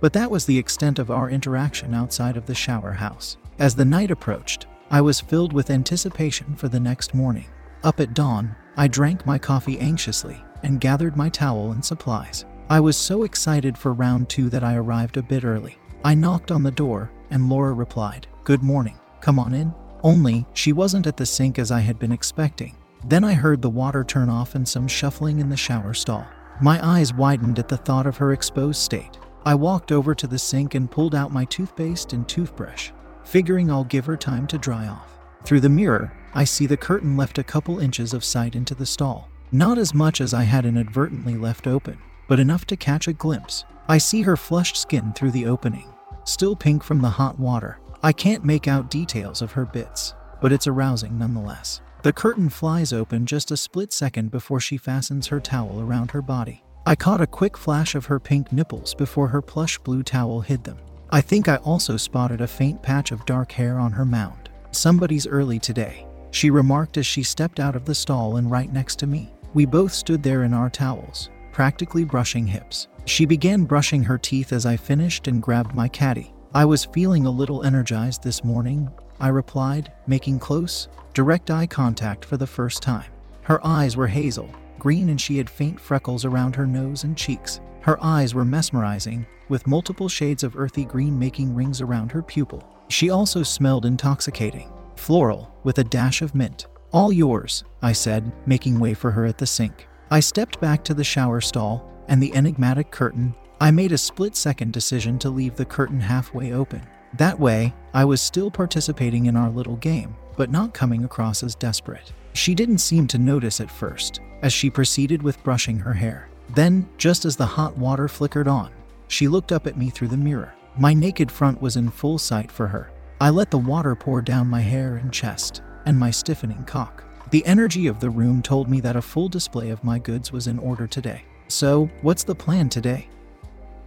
But 0.00 0.12
that 0.12 0.30
was 0.30 0.46
the 0.46 0.58
extent 0.58 0.98
of 0.98 1.10
our 1.10 1.28
interaction 1.28 1.94
outside 1.94 2.36
of 2.36 2.46
the 2.46 2.54
shower 2.54 2.92
house. 2.92 3.36
As 3.58 3.74
the 3.74 3.84
night 3.84 4.10
approached, 4.10 4.66
I 4.90 5.00
was 5.00 5.20
filled 5.20 5.52
with 5.52 5.70
anticipation 5.70 6.54
for 6.54 6.68
the 6.68 6.80
next 6.80 7.14
morning. 7.14 7.46
Up 7.82 7.98
at 7.98 8.14
dawn, 8.14 8.54
I 8.76 8.88
drank 8.88 9.26
my 9.26 9.38
coffee 9.38 9.78
anxiously 9.78 10.42
and 10.62 10.80
gathered 10.80 11.16
my 11.16 11.28
towel 11.28 11.72
and 11.72 11.84
supplies. 11.84 12.46
I 12.70 12.80
was 12.80 12.96
so 12.96 13.24
excited 13.24 13.76
for 13.76 13.92
round 13.92 14.28
two 14.28 14.48
that 14.48 14.64
I 14.64 14.76
arrived 14.76 15.18
a 15.18 15.22
bit 15.22 15.44
early. 15.44 15.76
I 16.04 16.14
knocked 16.14 16.50
on 16.50 16.62
the 16.62 16.70
door, 16.70 17.10
and 17.30 17.50
Laura 17.50 17.74
replied, 17.74 18.26
Good 18.44 18.62
morning, 18.62 18.98
come 19.20 19.38
on 19.38 19.52
in. 19.52 19.74
Only, 20.02 20.46
she 20.54 20.72
wasn't 20.72 21.06
at 21.06 21.16
the 21.16 21.26
sink 21.26 21.58
as 21.58 21.70
I 21.70 21.80
had 21.80 21.98
been 21.98 22.12
expecting. 22.12 22.74
Then 23.04 23.24
I 23.24 23.34
heard 23.34 23.60
the 23.60 23.70
water 23.70 24.04
turn 24.04 24.30
off 24.30 24.54
and 24.54 24.66
some 24.66 24.88
shuffling 24.88 25.38
in 25.38 25.50
the 25.50 25.56
shower 25.56 25.92
stall. 25.92 26.26
My 26.60 26.84
eyes 26.84 27.12
widened 27.12 27.58
at 27.58 27.68
the 27.68 27.76
thought 27.76 28.06
of 28.06 28.16
her 28.16 28.32
exposed 28.32 28.80
state. 28.80 29.18
I 29.44 29.54
walked 29.54 29.92
over 29.92 30.14
to 30.14 30.26
the 30.26 30.38
sink 30.38 30.74
and 30.74 30.90
pulled 30.90 31.14
out 31.14 31.32
my 31.32 31.44
toothpaste 31.44 32.12
and 32.12 32.28
toothbrush, 32.28 32.90
figuring 33.24 33.70
I'll 33.70 33.84
give 33.84 34.06
her 34.06 34.16
time 34.16 34.46
to 34.46 34.58
dry 34.58 34.86
off. 34.86 35.18
Through 35.44 35.60
the 35.60 35.68
mirror, 35.68 36.12
I 36.34 36.44
see 36.44 36.66
the 36.66 36.76
curtain 36.76 37.16
left 37.16 37.38
a 37.38 37.44
couple 37.44 37.78
inches 37.78 38.14
of 38.14 38.24
sight 38.24 38.54
into 38.54 38.74
the 38.74 38.86
stall. 38.86 39.28
Not 39.50 39.76
as 39.76 39.92
much 39.92 40.20
as 40.20 40.32
I 40.32 40.44
had 40.44 40.64
inadvertently 40.64 41.36
left 41.36 41.66
open, 41.66 41.98
but 42.28 42.40
enough 42.40 42.64
to 42.66 42.76
catch 42.76 43.08
a 43.08 43.12
glimpse. 43.12 43.64
I 43.88 43.98
see 43.98 44.22
her 44.22 44.36
flushed 44.36 44.76
skin 44.76 45.12
through 45.12 45.32
the 45.32 45.46
opening, 45.46 45.92
still 46.24 46.56
pink 46.56 46.82
from 46.82 47.02
the 47.02 47.10
hot 47.10 47.38
water. 47.38 47.78
I 48.02 48.12
can't 48.12 48.44
make 48.44 48.66
out 48.66 48.90
details 48.90 49.42
of 49.42 49.52
her 49.52 49.66
bits, 49.66 50.14
but 50.40 50.52
it's 50.52 50.66
arousing 50.66 51.18
nonetheless. 51.18 51.80
The 52.02 52.12
curtain 52.12 52.48
flies 52.48 52.92
open 52.92 53.26
just 53.26 53.50
a 53.50 53.56
split 53.56 53.92
second 53.92 54.30
before 54.30 54.58
she 54.58 54.76
fastens 54.76 55.26
her 55.26 55.40
towel 55.40 55.80
around 55.80 56.12
her 56.12 56.22
body. 56.22 56.64
I 56.86 56.96
caught 56.96 57.20
a 57.20 57.26
quick 57.26 57.56
flash 57.56 57.94
of 57.94 58.06
her 58.06 58.18
pink 58.18 58.52
nipples 58.52 58.94
before 58.94 59.28
her 59.28 59.42
plush 59.42 59.78
blue 59.78 60.02
towel 60.02 60.40
hid 60.40 60.64
them. 60.64 60.78
I 61.10 61.20
think 61.20 61.48
I 61.48 61.56
also 61.56 61.96
spotted 61.96 62.40
a 62.40 62.48
faint 62.48 62.82
patch 62.82 63.12
of 63.12 63.26
dark 63.26 63.52
hair 63.52 63.78
on 63.78 63.92
her 63.92 64.04
mound. 64.04 64.41
Somebody's 64.74 65.26
early 65.26 65.58
today, 65.58 66.06
she 66.30 66.48
remarked 66.48 66.96
as 66.96 67.04
she 67.04 67.22
stepped 67.22 67.60
out 67.60 67.76
of 67.76 67.84
the 67.84 67.94
stall 67.94 68.36
and 68.36 68.50
right 68.50 68.72
next 68.72 68.98
to 69.00 69.06
me. 69.06 69.30
We 69.52 69.66
both 69.66 69.92
stood 69.92 70.22
there 70.22 70.44
in 70.44 70.54
our 70.54 70.70
towels, 70.70 71.28
practically 71.52 72.04
brushing 72.04 72.46
hips. 72.46 72.88
She 73.04 73.26
began 73.26 73.64
brushing 73.64 74.02
her 74.02 74.16
teeth 74.16 74.50
as 74.50 74.64
I 74.64 74.78
finished 74.78 75.28
and 75.28 75.42
grabbed 75.42 75.74
my 75.74 75.88
caddy. 75.88 76.32
I 76.54 76.64
was 76.64 76.86
feeling 76.86 77.26
a 77.26 77.30
little 77.30 77.64
energized 77.64 78.22
this 78.22 78.42
morning, 78.44 78.90
I 79.20 79.28
replied, 79.28 79.92
making 80.06 80.38
close, 80.38 80.88
direct 81.12 81.50
eye 81.50 81.66
contact 81.66 82.24
for 82.24 82.38
the 82.38 82.46
first 82.46 82.82
time. 82.82 83.10
Her 83.42 83.64
eyes 83.66 83.94
were 83.94 84.06
hazel, 84.06 84.48
green, 84.78 85.10
and 85.10 85.20
she 85.20 85.36
had 85.36 85.50
faint 85.50 85.78
freckles 85.78 86.24
around 86.24 86.56
her 86.56 86.66
nose 86.66 87.04
and 87.04 87.14
cheeks. 87.14 87.60
Her 87.82 88.02
eyes 88.02 88.34
were 88.34 88.44
mesmerizing, 88.44 89.26
with 89.50 89.66
multiple 89.66 90.08
shades 90.08 90.42
of 90.42 90.56
earthy 90.56 90.86
green 90.86 91.18
making 91.18 91.54
rings 91.54 91.82
around 91.82 92.10
her 92.12 92.22
pupil. 92.22 92.66
She 92.92 93.08
also 93.08 93.42
smelled 93.42 93.86
intoxicating, 93.86 94.70
floral, 94.96 95.50
with 95.64 95.78
a 95.78 95.84
dash 95.84 96.20
of 96.20 96.34
mint. 96.34 96.66
All 96.92 97.10
yours, 97.10 97.64
I 97.80 97.92
said, 97.92 98.30
making 98.44 98.78
way 98.78 98.92
for 98.92 99.10
her 99.10 99.24
at 99.24 99.38
the 99.38 99.46
sink. 99.46 99.88
I 100.10 100.20
stepped 100.20 100.60
back 100.60 100.84
to 100.84 100.92
the 100.92 101.02
shower 101.02 101.40
stall, 101.40 101.90
and 102.08 102.22
the 102.22 102.34
enigmatic 102.34 102.90
curtain. 102.90 103.34
I 103.62 103.70
made 103.70 103.92
a 103.92 103.98
split 103.98 104.36
second 104.36 104.74
decision 104.74 105.18
to 105.20 105.30
leave 105.30 105.56
the 105.56 105.64
curtain 105.64 106.00
halfway 106.00 106.52
open. 106.52 106.82
That 107.14 107.40
way, 107.40 107.72
I 107.94 108.04
was 108.04 108.20
still 108.20 108.50
participating 108.50 109.24
in 109.24 109.36
our 109.36 109.48
little 109.48 109.76
game, 109.76 110.14
but 110.36 110.50
not 110.50 110.74
coming 110.74 111.02
across 111.02 111.42
as 111.42 111.54
desperate. 111.54 112.12
She 112.34 112.54
didn't 112.54 112.78
seem 112.78 113.06
to 113.06 113.16
notice 113.16 113.58
at 113.62 113.70
first, 113.70 114.20
as 114.42 114.52
she 114.52 114.68
proceeded 114.68 115.22
with 115.22 115.42
brushing 115.42 115.78
her 115.78 115.94
hair. 115.94 116.28
Then, 116.50 116.86
just 116.98 117.24
as 117.24 117.36
the 117.36 117.46
hot 117.46 117.74
water 117.78 118.06
flickered 118.06 118.48
on, 118.48 118.70
she 119.08 119.28
looked 119.28 119.50
up 119.50 119.66
at 119.66 119.78
me 119.78 119.88
through 119.88 120.08
the 120.08 120.18
mirror. 120.18 120.52
My 120.76 120.94
naked 120.94 121.30
front 121.30 121.60
was 121.60 121.76
in 121.76 121.90
full 121.90 122.18
sight 122.18 122.50
for 122.50 122.68
her. 122.68 122.90
I 123.20 123.28
let 123.28 123.50
the 123.50 123.58
water 123.58 123.94
pour 123.94 124.22
down 124.22 124.48
my 124.48 124.60
hair 124.60 124.96
and 124.96 125.12
chest, 125.12 125.62
and 125.84 125.98
my 125.98 126.10
stiffening 126.10 126.64
cock. 126.64 127.04
The 127.30 127.44
energy 127.44 127.86
of 127.86 128.00
the 128.00 128.10
room 128.10 128.42
told 128.42 128.68
me 128.68 128.80
that 128.80 128.96
a 128.96 129.02
full 129.02 129.28
display 129.28 129.70
of 129.70 129.84
my 129.84 129.98
goods 129.98 130.32
was 130.32 130.46
in 130.46 130.58
order 130.58 130.86
today. 130.86 131.24
So, 131.48 131.90
what's 132.00 132.24
the 132.24 132.34
plan 132.34 132.70
today? 132.70 133.08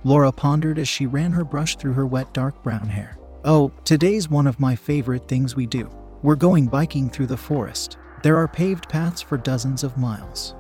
Laura 0.03 0.31
pondered 0.31 0.77
as 0.77 0.87
she 0.87 1.07
ran 1.07 1.31
her 1.31 1.43
brush 1.43 1.75
through 1.75 1.93
her 1.93 2.05
wet 2.05 2.31
dark 2.33 2.61
brown 2.61 2.87
hair. 2.87 3.17
Oh, 3.43 3.71
today's 3.83 4.29
one 4.29 4.45
of 4.45 4.59
my 4.59 4.75
favorite 4.75 5.27
things 5.27 5.55
we 5.55 5.65
do. 5.65 5.89
We're 6.21 6.35
going 6.35 6.67
biking 6.67 7.09
through 7.09 7.27
the 7.27 7.37
forest. 7.37 7.97
There 8.21 8.37
are 8.37 8.47
paved 8.47 8.89
paths 8.89 9.21
for 9.21 9.37
dozens 9.37 9.83
of 9.83 9.97
miles. 9.97 10.53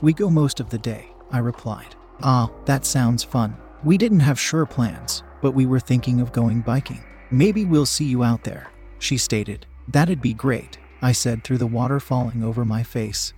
We 0.00 0.12
go 0.12 0.30
most 0.30 0.60
of 0.60 0.70
the 0.70 0.78
day, 0.78 1.08
I 1.32 1.38
replied. 1.38 1.96
Ah, 2.22 2.50
that 2.66 2.86
sounds 2.86 3.24
fun. 3.24 3.56
We 3.82 3.98
didn't 3.98 4.20
have 4.20 4.38
sure 4.38 4.66
plans, 4.66 5.22
but 5.40 5.52
we 5.52 5.66
were 5.66 5.80
thinking 5.80 6.20
of 6.20 6.32
going 6.32 6.60
biking. 6.60 7.04
Maybe 7.30 7.64
we'll 7.64 7.86
see 7.86 8.04
you 8.04 8.22
out 8.22 8.44
there, 8.44 8.70
she 8.98 9.16
stated. 9.16 9.66
That'd 9.88 10.20
be 10.20 10.34
great, 10.34 10.78
I 11.02 11.12
said 11.12 11.44
through 11.44 11.58
the 11.58 11.66
water 11.66 12.00
falling 12.00 12.42
over 12.42 12.64
my 12.64 12.82
face. 12.82 13.32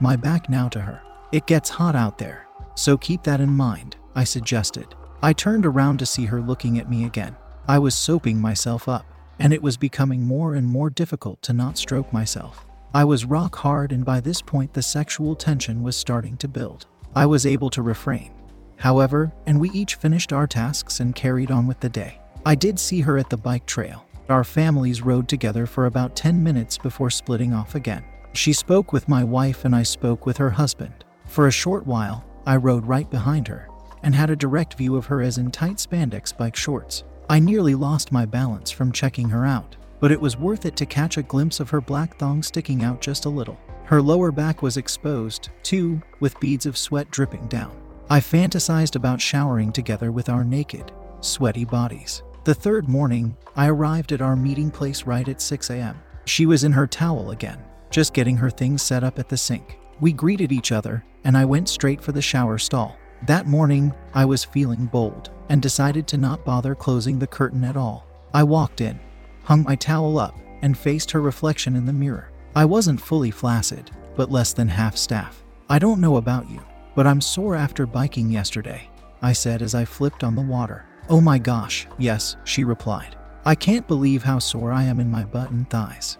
My 0.00 0.16
back 0.16 0.48
now 0.48 0.68
to 0.70 0.80
her. 0.80 1.02
It 1.32 1.46
gets 1.46 1.70
hot 1.70 1.96
out 1.96 2.18
there, 2.18 2.46
so 2.74 2.96
keep 2.96 3.22
that 3.24 3.40
in 3.40 3.50
mind, 3.50 3.96
I 4.14 4.24
suggested. 4.24 4.94
I 5.22 5.32
turned 5.32 5.66
around 5.66 5.98
to 5.98 6.06
see 6.06 6.26
her 6.26 6.40
looking 6.40 6.78
at 6.78 6.90
me 6.90 7.04
again. 7.04 7.36
I 7.66 7.78
was 7.78 7.94
soaping 7.94 8.38
myself 8.38 8.88
up, 8.88 9.06
and 9.38 9.52
it 9.52 9.62
was 9.62 9.76
becoming 9.76 10.22
more 10.22 10.54
and 10.54 10.66
more 10.66 10.90
difficult 10.90 11.42
to 11.42 11.52
not 11.52 11.78
stroke 11.78 12.12
myself. 12.12 12.64
I 12.92 13.04
was 13.04 13.24
rock 13.24 13.56
hard, 13.56 13.90
and 13.90 14.04
by 14.04 14.20
this 14.20 14.40
point, 14.40 14.74
the 14.74 14.82
sexual 14.82 15.34
tension 15.34 15.82
was 15.82 15.96
starting 15.96 16.36
to 16.36 16.46
build. 16.46 16.86
I 17.16 17.26
was 17.26 17.46
able 17.46 17.70
to 17.70 17.82
refrain. 17.82 18.32
However, 18.76 19.32
and 19.46 19.60
we 19.60 19.70
each 19.70 19.94
finished 19.96 20.32
our 20.32 20.46
tasks 20.46 21.00
and 21.00 21.14
carried 21.14 21.50
on 21.50 21.66
with 21.66 21.80
the 21.80 21.88
day. 21.88 22.20
I 22.44 22.54
did 22.54 22.78
see 22.78 23.00
her 23.00 23.18
at 23.18 23.30
the 23.30 23.36
bike 23.36 23.66
trail. 23.66 24.04
Our 24.28 24.44
families 24.44 25.02
rode 25.02 25.28
together 25.28 25.66
for 25.66 25.86
about 25.86 26.16
10 26.16 26.42
minutes 26.42 26.78
before 26.78 27.10
splitting 27.10 27.52
off 27.52 27.74
again. 27.74 28.04
She 28.32 28.52
spoke 28.52 28.92
with 28.92 29.08
my 29.08 29.24
wife, 29.24 29.64
and 29.64 29.74
I 29.74 29.82
spoke 29.82 30.26
with 30.26 30.36
her 30.38 30.50
husband. 30.50 31.04
For 31.26 31.46
a 31.46 31.52
short 31.52 31.86
while, 31.86 32.24
I 32.46 32.56
rode 32.56 32.86
right 32.86 33.08
behind 33.08 33.48
her 33.48 33.68
and 34.02 34.14
had 34.14 34.30
a 34.30 34.36
direct 34.36 34.74
view 34.74 34.96
of 34.96 35.06
her 35.06 35.22
as 35.22 35.38
in 35.38 35.50
tight 35.50 35.76
spandex 35.76 36.36
bike 36.36 36.56
shorts. 36.56 37.04
I 37.30 37.38
nearly 37.38 37.74
lost 37.74 38.12
my 38.12 38.26
balance 38.26 38.70
from 38.70 38.92
checking 38.92 39.30
her 39.30 39.46
out 39.46 39.76
but 40.04 40.12
it 40.12 40.20
was 40.20 40.36
worth 40.36 40.66
it 40.66 40.76
to 40.76 40.84
catch 40.84 41.16
a 41.16 41.22
glimpse 41.22 41.60
of 41.60 41.70
her 41.70 41.80
black 41.80 42.18
thong 42.18 42.42
sticking 42.42 42.84
out 42.84 43.00
just 43.00 43.24
a 43.24 43.30
little. 43.30 43.58
Her 43.84 44.02
lower 44.02 44.30
back 44.30 44.60
was 44.60 44.76
exposed, 44.76 45.48
too, 45.62 45.98
with 46.20 46.38
beads 46.40 46.66
of 46.66 46.76
sweat 46.76 47.10
dripping 47.10 47.46
down. 47.48 47.74
I 48.10 48.20
fantasized 48.20 48.96
about 48.96 49.20
showering 49.20 49.72
together 49.72 50.12
with 50.12 50.28
our 50.28 50.44
naked, 50.44 50.92
sweaty 51.20 51.64
bodies. 51.64 52.22
The 52.44 52.54
third 52.54 52.86
morning, 52.86 53.34
I 53.56 53.68
arrived 53.68 54.12
at 54.12 54.20
our 54.20 54.36
meeting 54.36 54.70
place 54.70 55.04
right 55.04 55.26
at 55.26 55.40
6 55.40 55.70
a.m. 55.70 56.02
She 56.26 56.44
was 56.44 56.64
in 56.64 56.72
her 56.72 56.86
towel 56.86 57.30
again, 57.30 57.64
just 57.90 58.12
getting 58.12 58.36
her 58.36 58.50
things 58.50 58.82
set 58.82 59.04
up 59.04 59.18
at 59.18 59.30
the 59.30 59.36
sink. 59.36 59.78
We 60.00 60.12
greeted 60.12 60.52
each 60.52 60.70
other, 60.70 61.02
and 61.24 61.36
I 61.36 61.46
went 61.46 61.68
straight 61.68 62.02
for 62.02 62.12
the 62.12 62.20
shower 62.20 62.58
stall. 62.58 62.98
That 63.26 63.46
morning, 63.46 63.94
I 64.12 64.26
was 64.26 64.44
feeling 64.44 64.84
bold 64.86 65.30
and 65.48 65.62
decided 65.62 66.06
to 66.08 66.18
not 66.18 66.44
bother 66.44 66.74
closing 66.74 67.18
the 67.18 67.26
curtain 67.26 67.64
at 67.64 67.76
all. 67.76 68.06
I 68.34 68.42
walked 68.42 68.82
in, 68.82 69.00
hung 69.44 69.62
my 69.62 69.76
towel 69.76 70.18
up, 70.18 70.34
and 70.60 70.76
faced 70.76 71.10
her 71.12 71.22
reflection 71.22 71.74
in 71.74 71.86
the 71.86 71.92
mirror. 71.92 72.30
I 72.54 72.66
wasn't 72.66 73.00
fully 73.00 73.30
flaccid, 73.30 73.90
but 74.14 74.30
less 74.30 74.52
than 74.52 74.68
half 74.68 74.96
staff. 74.96 75.42
I 75.70 75.78
don't 75.78 76.00
know 76.00 76.18
about 76.18 76.50
you, 76.50 76.60
but 76.94 77.06
I'm 77.06 77.20
sore 77.20 77.54
after 77.56 77.86
biking 77.86 78.30
yesterday, 78.30 78.88
I 79.22 79.32
said 79.32 79.62
as 79.62 79.74
I 79.74 79.84
flipped 79.84 80.24
on 80.24 80.34
the 80.34 80.42
water. 80.42 80.84
Oh 81.08 81.20
my 81.20 81.38
gosh, 81.38 81.86
yes, 81.98 82.36
she 82.44 82.64
replied. 82.64 83.16
I 83.44 83.54
can't 83.54 83.86
believe 83.86 84.22
how 84.22 84.38
sore 84.38 84.72
I 84.72 84.84
am 84.84 85.00
in 85.00 85.10
my 85.10 85.24
butt 85.24 85.50
and 85.50 85.68
thighs. 85.68 86.18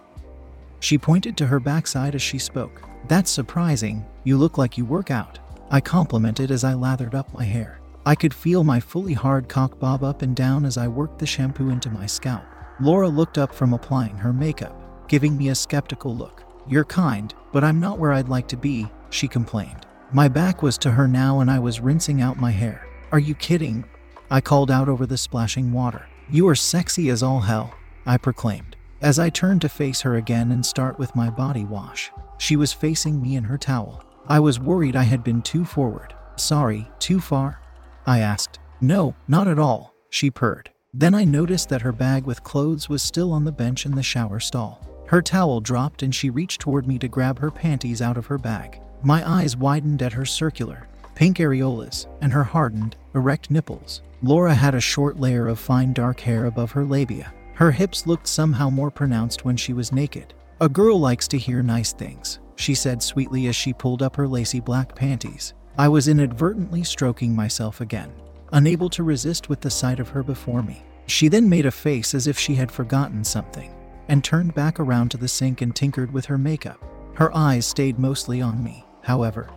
She 0.79 0.97
pointed 0.97 1.35
to 1.37 1.47
her 1.47 1.59
backside 1.59 2.13
as 2.13 2.21
she 2.21 2.37
spoke. 2.37 2.83
That's 3.07 3.31
surprising, 3.31 4.05
you 4.23 4.37
look 4.37 4.57
like 4.57 4.77
you 4.77 4.85
work 4.85 5.09
out. 5.09 5.39
I 5.71 5.81
complimented 5.81 6.51
as 6.51 6.63
I 6.63 6.73
lathered 6.73 7.15
up 7.15 7.33
my 7.33 7.43
hair. 7.43 7.79
I 8.05 8.13
could 8.13 8.33
feel 8.33 8.63
my 8.63 8.79
fully 8.79 9.13
hard 9.13 9.49
cock 9.49 9.79
bob 9.79 10.03
up 10.03 10.21
and 10.21 10.35
down 10.35 10.65
as 10.65 10.77
I 10.77 10.87
worked 10.87 11.17
the 11.17 11.25
shampoo 11.25 11.69
into 11.69 11.89
my 11.89 12.05
scalp. 12.05 12.43
Laura 12.79 13.09
looked 13.09 13.39
up 13.39 13.53
from 13.53 13.73
applying 13.73 14.17
her 14.17 14.33
makeup, 14.33 15.07
giving 15.07 15.35
me 15.35 15.49
a 15.49 15.55
skeptical 15.55 16.15
look. 16.15 16.43
You're 16.67 16.85
kind, 16.85 17.33
but 17.51 17.63
I'm 17.63 17.79
not 17.79 17.97
where 17.97 18.13
I'd 18.13 18.29
like 18.29 18.47
to 18.49 18.57
be, 18.57 18.87
she 19.09 19.27
complained. 19.27 19.84
My 20.11 20.27
back 20.27 20.61
was 20.61 20.77
to 20.79 20.91
her 20.91 21.07
now 21.07 21.39
and 21.39 21.49
I 21.49 21.59
was 21.59 21.79
rinsing 21.79 22.21
out 22.21 22.39
my 22.39 22.51
hair. 22.51 22.87
Are 23.11 23.19
you 23.19 23.35
kidding? 23.35 23.85
I 24.29 24.41
called 24.41 24.71
out 24.71 24.87
over 24.87 25.05
the 25.05 25.17
splashing 25.17 25.71
water. 25.73 26.07
You 26.29 26.47
are 26.47 26.55
sexy 26.55 27.09
as 27.09 27.23
all 27.23 27.41
hell, 27.41 27.73
I 28.05 28.17
proclaimed. 28.17 28.75
As 29.01 29.19
I 29.19 29.29
turned 29.29 29.61
to 29.61 29.69
face 29.69 30.01
her 30.01 30.15
again 30.15 30.51
and 30.51 30.65
start 30.65 30.97
with 30.97 31.15
my 31.15 31.29
body 31.29 31.65
wash, 31.65 32.11
she 32.37 32.55
was 32.55 32.73
facing 32.73 33.21
me 33.21 33.35
in 33.35 33.43
her 33.43 33.57
towel. 33.57 34.03
I 34.27 34.39
was 34.39 34.59
worried 34.59 34.95
I 34.95 35.03
had 35.03 35.23
been 35.23 35.41
too 35.41 35.65
forward. 35.65 36.13
Sorry, 36.37 36.89
too 36.99 37.19
far? 37.19 37.61
I 38.05 38.19
asked. 38.19 38.59
No, 38.81 39.15
not 39.27 39.47
at 39.47 39.59
all, 39.59 39.93
she 40.09 40.31
purred. 40.31 40.71
Then 40.93 41.13
I 41.13 41.25
noticed 41.25 41.69
that 41.69 41.81
her 41.81 41.91
bag 41.91 42.25
with 42.25 42.43
clothes 42.43 42.89
was 42.89 43.03
still 43.03 43.33
on 43.33 43.43
the 43.43 43.51
bench 43.51 43.85
in 43.85 43.95
the 43.95 44.03
shower 44.03 44.39
stall. 44.39 44.81
Her 45.07 45.21
towel 45.21 45.61
dropped 45.61 46.01
and 46.03 46.15
she 46.15 46.29
reached 46.29 46.61
toward 46.61 46.87
me 46.87 46.97
to 46.99 47.07
grab 47.07 47.39
her 47.39 47.51
panties 47.51 48.01
out 48.01 48.17
of 48.17 48.27
her 48.27 48.37
bag. 48.37 48.81
My 49.05 49.27
eyes 49.29 49.55
widened 49.55 50.01
at 50.01 50.13
her 50.13 50.25
circular, 50.25 50.87
pink 51.13 51.37
areolas 51.37 52.07
and 52.21 52.33
her 52.33 52.43
hardened, 52.43 52.97
erect 53.13 53.51
nipples. 53.51 54.01
Laura 54.21 54.53
had 54.53 54.75
a 54.75 54.81
short 54.81 55.19
layer 55.19 55.47
of 55.47 55.59
fine 55.59 55.93
dark 55.93 56.19
hair 56.19 56.45
above 56.45 56.71
her 56.71 56.83
labia. 56.83 57.31
Her 57.53 57.71
hips 57.71 58.07
looked 58.07 58.27
somehow 58.27 58.69
more 58.69 58.91
pronounced 58.91 59.45
when 59.45 59.55
she 59.55 59.73
was 59.73 59.93
naked. 59.93 60.33
A 60.59 60.67
girl 60.67 60.99
likes 60.99 61.27
to 61.29 61.37
hear 61.37 61.61
nice 61.61 61.93
things, 61.93 62.39
she 62.55 62.73
said 62.73 63.03
sweetly 63.03 63.47
as 63.47 63.55
she 63.55 63.73
pulled 63.73 64.01
up 64.01 64.15
her 64.15 64.27
lacy 64.27 64.59
black 64.59 64.95
panties. 64.95 65.53
I 65.77 65.87
was 65.87 66.07
inadvertently 66.07 66.83
stroking 66.83 67.35
myself 67.35 67.79
again 67.79 68.11
unable 68.55 68.89
to 68.89 69.03
resist 69.03 69.49
with 69.49 69.61
the 69.61 69.69
sight 69.69 69.99
of 69.99 70.09
her 70.09 70.23
before 70.23 70.63
me. 70.63 70.81
She 71.07 71.27
then 71.27 71.49
made 71.49 71.65
a 71.65 71.71
face 71.71 72.13
as 72.13 72.25
if 72.25 72.39
she 72.39 72.55
had 72.55 72.71
forgotten 72.71 73.23
something, 73.23 73.75
and 74.07 74.23
turned 74.23 74.55
back 74.55 74.79
around 74.79 75.11
to 75.11 75.17
the 75.17 75.27
sink 75.27 75.61
and 75.61 75.75
tinkered 75.75 76.11
with 76.11 76.25
her 76.25 76.37
makeup. 76.37 76.79
Her 77.15 77.35
eyes 77.35 77.65
stayed 77.65 77.99
mostly 77.99 78.41
on 78.41 78.63
me, 78.63 78.84
however, 79.05 79.49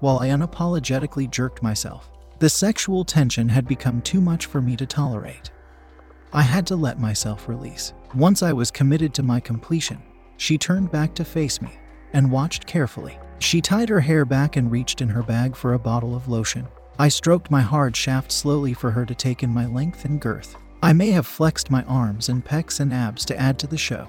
while 0.00 0.18
I 0.20 0.28
unapologetically 0.28 1.30
jerked 1.30 1.62
myself. 1.62 2.10
The 2.38 2.48
sexual 2.48 3.04
tension 3.04 3.48
had 3.48 3.66
become 3.66 4.00
too 4.00 4.20
much 4.20 4.46
for 4.46 4.62
me 4.62 4.76
to 4.76 4.86
tolerate. 4.86 5.50
I 6.32 6.42
had 6.42 6.66
to 6.68 6.76
let 6.76 7.00
myself 7.00 7.48
release. 7.48 7.92
Once 8.14 8.42
I 8.42 8.52
was 8.52 8.70
committed 8.70 9.12
to 9.14 9.24
my 9.24 9.40
completion, 9.40 10.00
she 10.36 10.56
turned 10.56 10.92
back 10.92 11.14
to 11.14 11.24
face 11.24 11.60
me 11.60 11.70
and 12.12 12.30
watched 12.30 12.66
carefully. 12.66 13.18
She 13.40 13.60
tied 13.60 13.88
her 13.88 14.00
hair 14.00 14.24
back 14.24 14.56
and 14.56 14.70
reached 14.70 15.00
in 15.00 15.08
her 15.08 15.22
bag 15.22 15.56
for 15.56 15.74
a 15.74 15.78
bottle 15.78 16.14
of 16.14 16.28
lotion. 16.28 16.68
I 16.98 17.08
stroked 17.08 17.50
my 17.50 17.60
hard 17.60 17.96
shaft 17.96 18.30
slowly 18.30 18.74
for 18.74 18.92
her 18.92 19.04
to 19.04 19.14
take 19.14 19.42
in 19.42 19.50
my 19.50 19.66
length 19.66 20.04
and 20.04 20.20
girth. 20.20 20.56
I 20.82 20.92
may 20.92 21.10
have 21.10 21.26
flexed 21.26 21.70
my 21.70 21.82
arms 21.84 22.28
and 22.28 22.44
pecs 22.44 22.78
and 22.78 22.92
abs 22.92 23.24
to 23.26 23.36
add 23.36 23.58
to 23.58 23.66
the 23.66 23.76
show. 23.76 24.06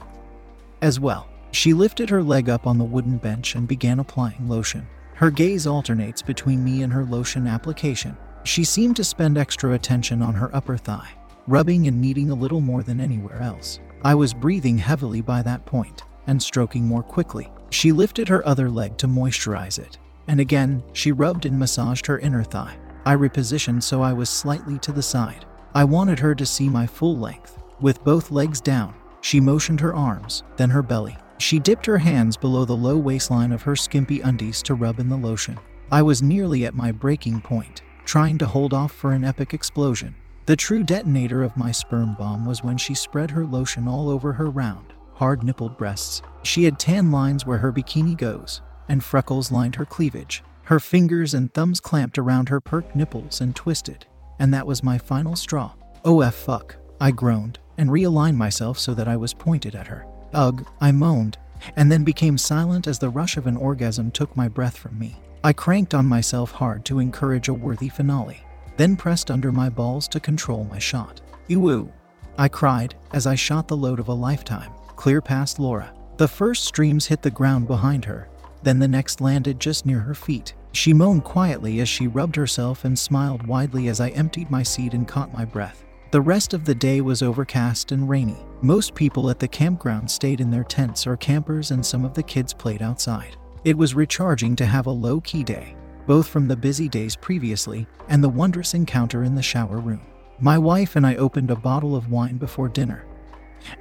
As 0.83 0.99
well, 0.99 1.27
she 1.51 1.73
lifted 1.73 2.09
her 2.09 2.23
leg 2.23 2.49
up 2.49 2.67
on 2.67 2.77
the 2.77 2.83
wooden 2.83 3.17
bench 3.17 3.55
and 3.55 3.67
began 3.67 3.99
applying 3.99 4.47
lotion. 4.47 4.87
Her 5.15 5.31
gaze 5.31 5.67
alternates 5.67 6.21
between 6.21 6.63
me 6.63 6.83
and 6.83 6.93
her 6.93 7.03
lotion 7.05 7.47
application. 7.47 8.17
She 8.43 8.63
seemed 8.63 8.95
to 8.95 9.03
spend 9.03 9.37
extra 9.37 9.73
attention 9.73 10.21
on 10.21 10.33
her 10.33 10.55
upper 10.55 10.77
thigh, 10.77 11.09
rubbing 11.47 11.87
and 11.87 11.99
kneading 11.99 12.29
a 12.29 12.35
little 12.35 12.61
more 12.61 12.83
than 12.83 13.01
anywhere 13.01 13.41
else. 13.41 13.79
I 14.03 14.15
was 14.15 14.33
breathing 14.33 14.77
heavily 14.77 15.21
by 15.21 15.41
that 15.41 15.65
point 15.65 16.03
and 16.27 16.41
stroking 16.41 16.85
more 16.85 17.03
quickly. 17.03 17.51
She 17.69 17.91
lifted 17.91 18.27
her 18.29 18.47
other 18.47 18.69
leg 18.69 18.97
to 18.97 19.07
moisturize 19.07 19.77
it 19.77 19.97
and 20.29 20.39
again, 20.39 20.83
she 20.93 21.11
rubbed 21.11 21.47
and 21.47 21.57
massaged 21.57 22.05
her 22.05 22.19
inner 22.19 22.43
thigh. 22.43 22.77
I 23.03 23.15
repositioned 23.15 23.81
so 23.81 24.03
I 24.03 24.13
was 24.13 24.29
slightly 24.29 24.77
to 24.79 24.91
the 24.91 25.01
side. 25.01 25.45
I 25.73 25.83
wanted 25.83 26.19
her 26.19 26.35
to 26.35 26.45
see 26.45 26.69
my 26.69 26.85
full 26.85 27.17
length. 27.17 27.57
With 27.81 28.03
both 28.03 28.29
legs 28.29 28.61
down, 28.61 28.93
she 29.21 29.39
motioned 29.39 29.79
her 29.79 29.95
arms, 29.95 30.43
then 30.55 30.69
her 30.69 30.83
belly. 30.83 31.17
She 31.39 31.57
dipped 31.57 31.85
her 31.85 31.97
hands 31.97 32.35
below 32.35 32.65
the 32.65 32.75
low 32.75 32.97
waistline 32.97 33.53
of 33.53 33.61
her 33.63 33.75
skimpy 33.75 34.19
undies 34.19 34.61
to 34.63 34.75
rub 34.75 34.99
in 34.99 35.07
the 35.07 35.17
lotion. 35.17 35.57
I 35.89 36.01
was 36.01 36.21
nearly 36.21 36.65
at 36.65 36.75
my 36.75 36.91
breaking 36.91 37.41
point, 37.41 37.81
trying 38.03 38.37
to 38.39 38.45
hold 38.45 38.73
off 38.73 38.91
for 38.91 39.13
an 39.13 39.23
epic 39.23 39.53
explosion. 39.53 40.15
The 40.45 40.57
true 40.57 40.83
detonator 40.83 41.41
of 41.41 41.55
my 41.55 41.71
sperm 41.71 42.15
bomb 42.15 42.45
was 42.45 42.63
when 42.63 42.77
she 42.77 42.93
spread 42.93 43.31
her 43.31 43.45
lotion 43.45 43.87
all 43.87 44.09
over 44.09 44.33
her 44.33 44.49
round, 44.49 44.93
hard 45.13 45.41
nippled 45.41 45.77
breasts. 45.77 46.21
She 46.43 46.65
had 46.65 46.77
tan 46.77 47.09
lines 47.09 47.45
where 47.45 47.59
her 47.59 47.71
bikini 47.71 48.17
goes, 48.17 48.61
and 48.89 49.03
freckles 49.03 49.51
lined 49.51 49.75
her 49.75 49.85
cleavage. 49.85 50.43
Her 50.63 50.79
fingers 50.79 51.33
and 51.33 51.53
thumbs 51.53 51.79
clamped 51.79 52.17
around 52.17 52.49
her 52.49 52.59
perked 52.59 52.95
nipples 52.95 53.41
and 53.41 53.55
twisted, 53.55 54.05
and 54.39 54.53
that 54.53 54.67
was 54.67 54.83
my 54.83 54.97
final 54.97 55.35
straw. 55.35 55.73
Oh, 56.03 56.21
F 56.21 56.35
fuck, 56.35 56.75
I 56.99 57.11
groaned 57.11 57.59
and 57.77 57.89
realigned 57.89 58.35
myself 58.35 58.77
so 58.77 58.93
that 58.93 59.07
I 59.07 59.15
was 59.17 59.33
pointed 59.33 59.73
at 59.73 59.87
her. 59.87 60.05
Ugh, 60.33 60.65
I 60.79 60.91
moaned, 60.91 61.37
and 61.75 61.91
then 61.91 62.03
became 62.03 62.37
silent 62.37 62.87
as 62.87 62.99
the 62.99 63.09
rush 63.09 63.37
of 63.37 63.47
an 63.47 63.57
orgasm 63.57 64.11
took 64.11 64.35
my 64.35 64.47
breath 64.47 64.77
from 64.77 64.97
me. 64.97 65.19
I 65.43 65.53
cranked 65.53 65.93
on 65.93 66.05
myself 66.05 66.51
hard 66.51 66.85
to 66.85 66.99
encourage 66.99 67.47
a 67.47 67.53
worthy 67.53 67.89
finale, 67.89 68.41
then 68.77 68.95
pressed 68.95 69.31
under 69.31 69.51
my 69.51 69.69
balls 69.69 70.07
to 70.09 70.19
control 70.19 70.65
my 70.65 70.79
shot. 70.79 71.21
Ew! 71.47 71.91
I 72.37 72.47
cried 72.47 72.95
as 73.11 73.25
I 73.25 73.35
shot 73.35 73.67
the 73.67 73.77
load 73.77 73.99
of 73.99 74.07
a 74.07 74.13
lifetime, 74.13 74.71
clear 74.95 75.21
past 75.21 75.59
Laura. 75.59 75.93
The 76.17 76.27
first 76.27 76.65
streams 76.65 77.05
hit 77.05 77.21
the 77.21 77.31
ground 77.31 77.67
behind 77.67 78.05
her, 78.05 78.29
then 78.63 78.79
the 78.79 78.87
next 78.87 79.21
landed 79.21 79.59
just 79.59 79.85
near 79.85 79.99
her 79.99 80.13
feet. 80.13 80.53
She 80.71 80.93
moaned 80.93 81.23
quietly 81.23 81.79
as 81.79 81.89
she 81.89 82.07
rubbed 82.07 82.35
herself 82.35 82.85
and 82.85 82.97
smiled 82.97 83.47
widely 83.47 83.87
as 83.87 83.99
I 83.99 84.09
emptied 84.09 84.51
my 84.51 84.63
seat 84.63 84.93
and 84.93 85.07
caught 85.07 85.33
my 85.33 85.45
breath. 85.45 85.83
The 86.11 86.21
rest 86.21 86.55
of 86.55 86.65
the 86.65 86.73
day 86.73 87.01
was 87.01 87.21
overcast 87.21 87.91
and 87.91 88.09
rainy. 88.09 88.37
Most 88.63 88.95
people 88.95 89.29
at 89.29 89.37
the 89.37 89.47
campground 89.47 90.09
stayed 90.09 90.41
in 90.41 90.49
their 90.49 90.63
tents 90.63 91.05
or 91.05 91.15
campers, 91.15 91.69
and 91.69 91.85
some 91.85 92.03
of 92.03 92.15
the 92.15 92.23
kids 92.23 92.51
played 92.51 92.81
outside. 92.81 93.37
It 93.63 93.77
was 93.77 93.93
recharging 93.93 94.55
to 94.55 94.65
have 94.65 94.87
a 94.87 94.91
low 94.91 95.21
key 95.21 95.43
day, 95.43 95.75
both 96.07 96.27
from 96.27 96.47
the 96.47 96.57
busy 96.57 96.89
days 96.89 97.15
previously 97.15 97.85
and 98.07 98.23
the 98.23 98.29
wondrous 98.29 98.73
encounter 98.73 99.23
in 99.23 99.35
the 99.35 99.43
shower 99.43 99.77
room. 99.77 100.01
My 100.39 100.57
wife 100.57 100.95
and 100.95 101.05
I 101.05 101.15
opened 101.15 101.51
a 101.51 101.55
bottle 101.55 101.95
of 101.95 102.09
wine 102.09 102.37
before 102.37 102.69
dinner, 102.69 103.05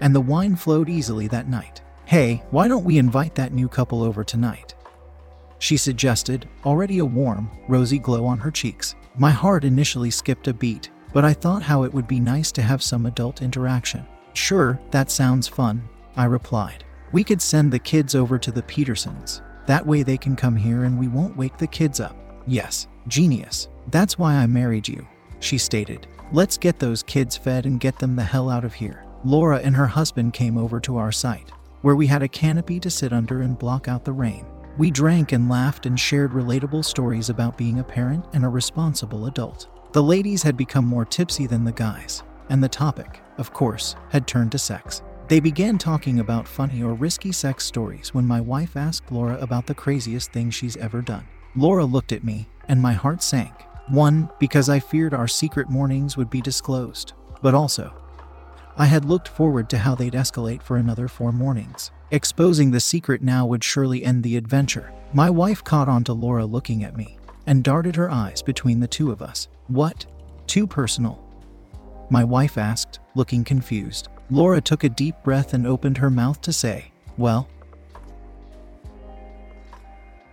and 0.01 0.15
the 0.15 0.21
wine 0.21 0.55
flowed 0.55 0.91
easily 0.91 1.29
that 1.29 1.49
night. 1.49 1.81
Hey, 2.05 2.43
why 2.51 2.69
don't 2.69 2.85
we 2.85 2.99
invite 2.99 3.37
that 3.37 3.55
new 3.55 3.69
couple 3.69 4.03
over 4.03 4.23
tonight? 4.23 4.75
She 5.61 5.79
suggested, 5.79 6.47
already 6.67 6.99
a 6.99 7.07
warm, 7.07 7.51
rosy 7.69 7.99
glow 7.99 8.27
on 8.27 8.39
her 8.39 8.51
cheeks. 8.51 8.97
My 9.17 9.31
heart 9.31 9.65
initially 9.65 10.11
skipped 10.11 10.47
a 10.47 10.53
beat, 10.53 10.91
but 11.13 11.25
I 11.25 11.33
thought 11.33 11.63
how 11.63 11.83
it 11.83 11.93
would 11.93 12.09
be 12.09 12.21
nice 12.21 12.53
to 12.53 12.63
have 12.63 12.83
some 12.83 13.07
adult 13.07 13.43
interaction. 13.43 14.07
Sure, 14.35 14.79
that 14.91 15.11
sounds 15.11 15.49
fun, 15.49 15.89
I 16.17 16.25
replied. 16.25 16.85
We 17.13 17.25
could 17.25 17.41
send 17.41 17.73
the 17.73 17.79
kids 17.79 18.15
over 18.15 18.39
to 18.39 18.51
the 18.51 18.63
Petersons. 18.63 19.43
That 19.67 19.87
way 19.87 20.03
they 20.03 20.17
can 20.17 20.37
come 20.37 20.57
here 20.57 20.85
and 20.85 20.99
we 20.99 21.09
won't 21.09 21.37
wake 21.37 21.57
the 21.59 21.67
kids 21.67 22.01
up. 22.01 22.17
Yes, 22.47 22.89
genius. 23.09 23.69
That's 23.91 24.19
why 24.19 24.35
I 24.35 24.47
married 24.47 24.89
you, 24.89 25.07
she 25.41 25.59
stated. 25.59 26.07
Let's 26.33 26.59
get 26.59 26.79
those 26.79 27.03
kids 27.03 27.37
fed 27.37 27.67
and 27.67 27.81
get 27.81 27.99
them 27.99 28.15
the 28.17 28.25
hell 28.25 28.51
out 28.51 28.65
of 28.65 28.75
here. 28.75 29.05
Laura 29.25 29.59
and 29.59 29.75
her 29.75 29.87
husband 29.87 30.35
came 30.35 30.57
over 30.57 30.79
to 30.81 30.97
our 30.99 31.11
site, 31.11 31.51
where 31.83 31.97
we 31.97 32.07
had 32.07 32.23
a 32.23 32.29
canopy 32.29 32.79
to 32.81 32.91
sit 32.91 33.13
under 33.13 33.43
and 33.43 33.59
block 33.59 33.89
out 33.89 34.05
the 34.05 34.13
rain. 34.13 34.47
We 34.77 34.91
drank 34.91 35.33
and 35.33 35.49
laughed 35.49 35.87
and 35.87 35.99
shared 35.99 36.33
relatable 36.33 36.85
stories 36.85 37.31
about 37.31 37.59
being 37.59 37.81
a 37.81 37.85
parent 37.85 38.27
and 38.33 38.45
a 38.45 38.49
responsible 38.49 39.27
adult. 39.27 39.69
The 39.93 40.03
ladies 40.03 40.43
had 40.43 40.59
become 40.59 40.85
more 40.85 41.07
tipsy 41.07 41.47
than 41.47 41.65
the 41.65 41.73
guys, 41.73 42.23
and 42.51 42.63
the 42.63 42.69
topic, 42.69 43.21
of 43.39 43.55
course, 43.55 43.97
had 44.11 44.27
turned 44.27 44.53
to 44.53 44.59
sex. 44.59 45.01
They 45.29 45.41
began 45.41 45.79
talking 45.79 46.21
about 46.21 46.47
funny 46.47 46.83
or 46.83 46.93
risky 46.93 47.33
sex 47.33 47.65
stories 47.65 48.13
when 48.13 48.27
my 48.27 48.39
wife 48.39 48.77
asked 48.77 49.11
Laura 49.11 49.39
about 49.41 49.67
the 49.67 49.75
craziest 49.75 50.31
thing 50.31 50.51
she's 50.51 50.77
ever 50.77 51.01
done. 51.01 51.27
Laura 51.57 51.87
looked 51.87 52.13
at 52.13 52.23
me, 52.23 52.49
and 52.69 52.83
my 52.83 52.93
heart 52.93 53.23
sank. 53.23 53.53
One, 53.89 54.29
because 54.39 54.69
I 54.69 54.79
feared 54.79 55.15
our 55.15 55.27
secret 55.27 55.71
mornings 55.71 56.19
would 56.19 56.29
be 56.29 56.43
disclosed, 56.43 57.15
but 57.41 57.55
also, 57.55 57.91
I 58.77 58.85
had 58.85 59.07
looked 59.07 59.29
forward 59.29 59.71
to 59.71 59.79
how 59.79 59.95
they'd 59.95 60.13
escalate 60.13 60.63
for 60.63 60.77
another 60.77 61.09
four 61.09 61.33
mornings. 61.33 61.91
Exposing 62.11 62.71
the 62.71 62.81
secret 62.81 63.23
now 63.23 63.47
would 63.47 63.65
surely 63.65 64.05
end 64.05 64.23
the 64.23 64.37
adventure. 64.37 64.93
My 65.15 65.31
wife 65.31 65.65
caught 65.65 65.89
on 65.89 66.05
to 66.05 66.13
Laura 66.13 66.45
looking 66.45 66.85
at 66.85 66.97
me 66.97 67.19
and 67.47 67.65
darted 67.65 67.97
her 67.97 68.11
eyes 68.11 68.43
between 68.43 68.81
the 68.81 68.87
two 68.87 69.11
of 69.11 69.23
us. 69.23 69.49
What? 69.69 70.07
Too 70.47 70.67
personal? 70.67 71.23
My 72.11 72.25
wife 72.25 72.59
asked, 72.59 73.01
looking 73.15 73.45
confused. 73.45 74.09
Laura 74.31 74.61
took 74.61 74.85
a 74.85 74.89
deep 74.89 75.15
breath 75.23 75.55
and 75.55 75.67
opened 75.67 75.99
her 75.99 76.11
mouth 76.11 76.41
to 76.43 76.53
say, 76.53 76.91
Well, 77.17 77.49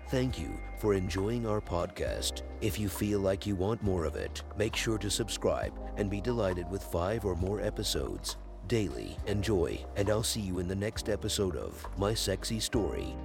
Thank 0.09 0.39
you 0.39 0.57
for 0.79 0.93
enjoying 0.93 1.47
our 1.47 1.59
podcast. 1.59 2.43
If 2.61 2.79
you 2.79 2.87
feel 2.87 3.19
like 3.19 3.45
you 3.45 3.55
want 3.55 3.83
more 3.83 4.05
of 4.05 4.15
it, 4.15 4.43
make 4.55 4.75
sure 4.75 4.97
to 4.99 5.09
subscribe 5.09 5.73
and 5.97 6.09
be 6.09 6.21
delighted 6.21 6.69
with 6.69 6.83
five 6.83 7.25
or 7.25 7.35
more 7.35 7.59
episodes 7.59 8.37
daily. 8.67 9.17
Enjoy, 9.27 9.83
and 9.95 10.09
I'll 10.09 10.23
see 10.23 10.41
you 10.41 10.59
in 10.59 10.67
the 10.67 10.75
next 10.75 11.09
episode 11.09 11.55
of 11.55 11.85
My 11.97 12.13
Sexy 12.13 12.59
Story. 12.59 13.15